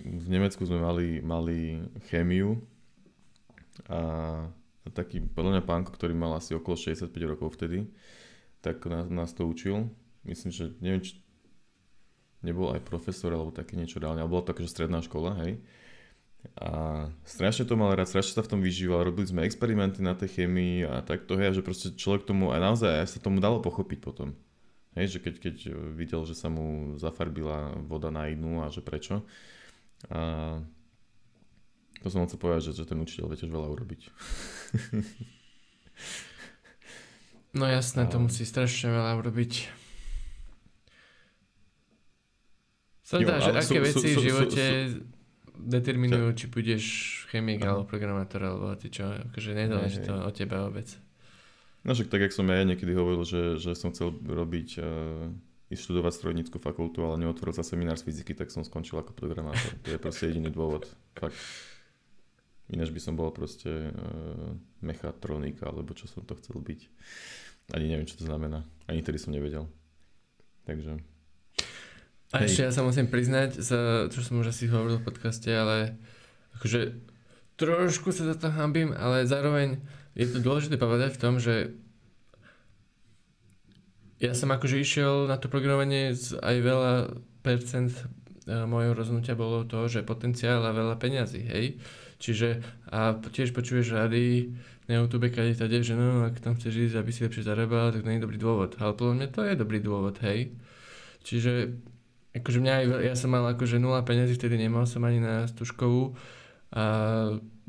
[0.00, 1.80] v Nemecku sme mali, mali
[2.12, 2.60] chémiu
[3.88, 4.00] a,
[4.84, 7.88] a taký podľa mňa pánko, ktorý mal asi okolo 65 rokov vtedy,
[8.60, 9.88] tak nás, nás to učil.
[10.24, 11.16] Myslím, že neviem, či
[12.44, 15.60] nebol aj profesor alebo také niečo reálne, ale bola to akože stredná škola, hej.
[16.56, 16.68] A
[17.20, 20.88] strašne to mal rád, strašne sa v tom vyžíval, robili sme experimenty na tej chemii
[20.88, 24.32] a takto, hej, že proste človek tomu, aj naozaj aj sa tomu dalo pochopiť potom.
[24.98, 25.56] Hej, že keď, keď
[25.94, 29.22] videl, že sa mu zafarbila voda na inú a že prečo.
[30.10, 30.58] A
[32.00, 34.00] to som chcel povedať, že, že ten učiteľ vie tiež veľa urobiť.
[37.58, 38.10] no jasné, a...
[38.10, 39.52] to musí strašne veľa urobiť.
[43.04, 45.02] Som dá, že aké sú, veci sú, v živote sú, sú,
[45.66, 46.84] determinujú, či budeš
[47.28, 50.88] chemik alebo programátor alebo ty čo, akože nezáleží to od teba vôbec.
[51.80, 55.32] No však tak, jak som ja niekedy hovoril, že, že som chcel robiť, uh,
[55.72, 59.72] ísť študovať strojnícku fakultu, ale neotvoril sa seminár z fyziky, tak som skončil ako programátor.
[59.86, 60.90] To je proste jediný dôvod.
[61.16, 61.38] Fakt.
[62.70, 64.54] Ináč by som bol proste uh,
[64.84, 66.80] mechatronika, alebo čo som to chcel byť.
[67.72, 68.66] Ani neviem, čo to znamená.
[68.90, 69.70] Ani tedy som nevedel.
[70.66, 71.00] Takže...
[72.30, 72.46] A Hej.
[72.46, 75.98] ešte ja sa musím priznať, za, čo som už asi hovoril v podcaste, ale
[76.54, 76.94] akože
[77.58, 79.82] trošku sa za to hambím, ale zároveň
[80.20, 81.72] je to dôležité povedať v tom, že
[84.20, 86.12] ja som akože išiel na to programovanie
[86.44, 86.92] aj veľa
[87.40, 87.88] percent
[88.44, 91.80] e, mojho rozhodnutia bolo to, že potenciál a veľa peňazí, hej.
[92.20, 92.60] Čiže
[92.92, 94.52] a tiež počuješ rady
[94.92, 98.04] na YouTube, kade tade, že no, ak tam chceš ísť, aby si lepšie zarábal, tak
[98.04, 98.76] nie je dobrý dôvod.
[98.76, 100.52] Ale podľa mňa to je dobrý dôvod, hej.
[101.24, 101.80] Čiže
[102.36, 106.12] akože mňa aj, ja som mal akože nula peniazy, vtedy nemal som ani na stužkovú
[106.70, 106.82] a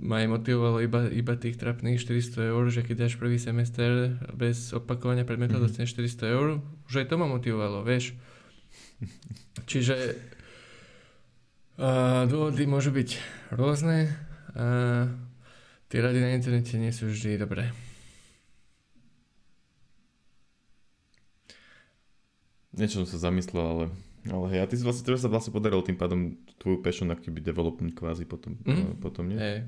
[0.02, 4.74] ma aj motivovalo iba, iba tých trapných 400 eur, že keď dáš prvý semester bez
[4.74, 5.86] opakovania predmetov mm-hmm.
[5.86, 6.47] dostaneš 400 eur,
[6.89, 8.18] už aj to ma motivovalo, vieš.
[9.70, 10.18] Čiže
[11.78, 13.10] uh, dôvody môžu byť
[13.54, 14.10] rôzne
[14.58, 15.08] a
[15.88, 17.70] tie rady na internete nie sú vždy dobré.
[22.72, 23.86] Niečo som sa zamyslel, ale
[24.30, 27.41] ale hej, a ty si vlastne, teraz sa vlastne podarilo tým pádom tvoju passion aktivity
[27.41, 29.01] development kvázi potom, mm.
[29.01, 29.39] potom nie?
[29.39, 29.65] Hej,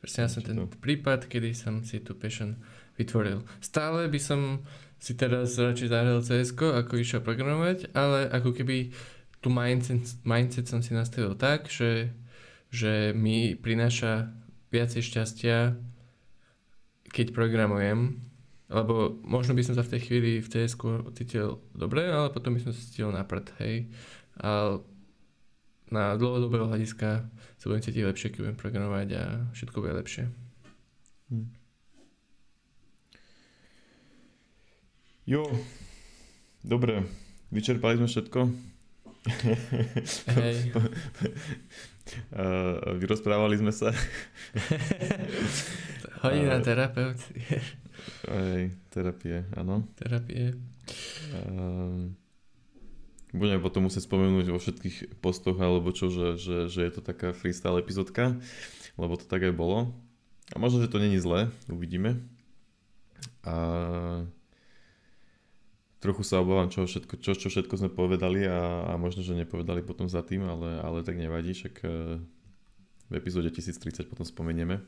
[0.00, 0.72] presne ja som ten to.
[0.80, 2.56] prípad, kedy som si tú passion
[2.96, 3.44] vytvoril.
[3.60, 4.64] Stále by som
[5.00, 8.92] si teraz radšej zahral cs ako išiel programovať, ale ako keby
[9.40, 12.12] tu mindset, mindset som si nastavil tak, že,
[12.68, 14.28] že mi prináša
[14.68, 15.76] viacej šťastia,
[17.10, 18.29] keď programujem,
[18.70, 20.78] lebo možno by som sa v tej chvíli v cs
[21.18, 23.90] cítil dobre, ale potom by som sa cítil na prd, hej.
[24.38, 24.78] A
[25.90, 27.26] na dlhodobého hľadiska
[27.58, 30.30] sa budem cítiť lepšie, keď budem programovať a všetko bude lepšie.
[31.34, 31.50] Hm.
[35.26, 35.50] Jo,
[36.62, 37.10] dobre,
[37.50, 38.40] vyčerpali sme všetko.
[40.38, 40.70] Hej.
[43.02, 43.90] vyrozprávali sme sa.
[46.22, 47.18] Hodina terapeut.
[48.28, 49.86] Aj, terapie, áno.
[49.96, 50.56] Terapie.
[51.34, 52.16] Um,
[53.30, 57.30] budeme potom musieť spomenúť vo všetkých postoch alebo čo, že, že, že je to taká
[57.30, 58.38] freestyle epizódka,
[58.98, 59.94] lebo to tak aj bolo.
[60.50, 62.18] A možno, že to není zlé, uvidíme.
[63.46, 63.54] A
[66.02, 69.84] trochu sa obávam, čo všetko, čo, čo všetko sme povedali a, a možno, že nepovedali
[69.84, 72.18] potom za tým, ale, ale tak nevadí, však e,
[73.10, 74.80] v epizóde 1030 potom spomenieme.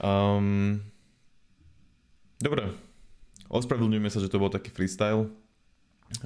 [0.00, 0.80] Um,
[2.42, 2.66] dobre,
[3.46, 5.30] ospravedlňujeme sa, že to bol taký freestyle.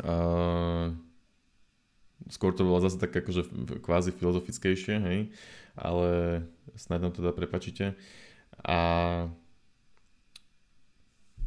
[0.02, 0.96] Uh,
[2.32, 3.46] skôr to bolo zase tak akože
[3.84, 5.18] kvázi filozofickejšie, hej,
[5.76, 6.08] ale
[6.74, 7.94] snad nám teda prepačíte.
[8.64, 8.78] A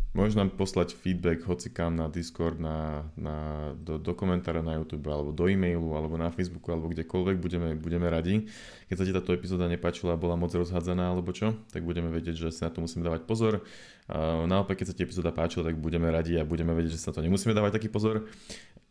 [0.10, 5.06] Môžeš nám poslať feedback hoci kam na Discord, na, na, do, do komentára na YouTube,
[5.06, 8.50] alebo do e-mailu, alebo na Facebooku, alebo kdekoľvek, budeme, budeme radi.
[8.90, 12.50] Keď sa ti táto epizóda nepáčila, bola moc rozhádzaná, alebo čo, tak budeme vedieť, že
[12.50, 13.62] si na to musíme dávať pozor.
[14.10, 17.14] Uh, naopak, keď sa ti epizóda páčila, tak budeme radi a budeme vedieť, že sa
[17.14, 18.26] na to nemusíme dávať taký pozor.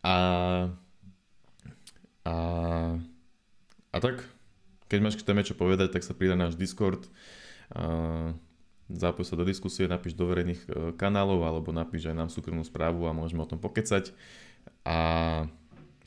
[0.07, 0.16] A,
[2.23, 2.35] a,
[3.91, 4.23] a tak,
[4.87, 7.11] keď máš k téme čo povedať, tak sa pridá náš Discord.
[7.75, 8.39] Uh,
[8.89, 13.05] zapoj sa do diskusie, napíš do verejných e, kanálov alebo napíš aj nám súkromnú správu
[13.05, 14.12] a môžeme o tom pokecať.
[14.84, 14.97] A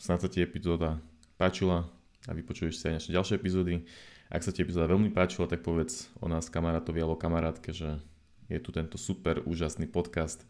[0.01, 0.97] snad sa ti epizóda
[1.37, 1.85] páčila
[2.25, 3.85] a vypočuješ si aj naše ďalšie epizódy.
[4.33, 8.01] Ak sa ti epizóda veľmi páčila, tak povedz o nás kamarátovi alebo kamarátke, že
[8.49, 10.43] je tu tento super úžasný podcast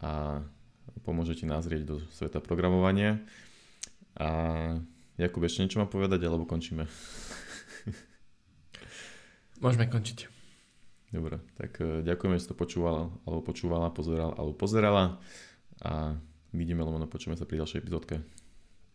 [0.00, 0.42] a
[1.04, 3.20] pomôže ti nazrieť do sveta programovania.
[4.14, 4.28] A
[5.14, 6.90] Jakub, ešte niečo mám povedať, alebo končíme?
[9.62, 10.33] Môžeme končiť.
[11.14, 15.22] Dobre, tak e, ďakujeme, že si to počúvala, alebo počúvala, pozeral, alebo pozerala
[15.78, 16.18] a
[16.50, 18.18] vidíme, lebo počujeme sa pri ďalšej epizódke.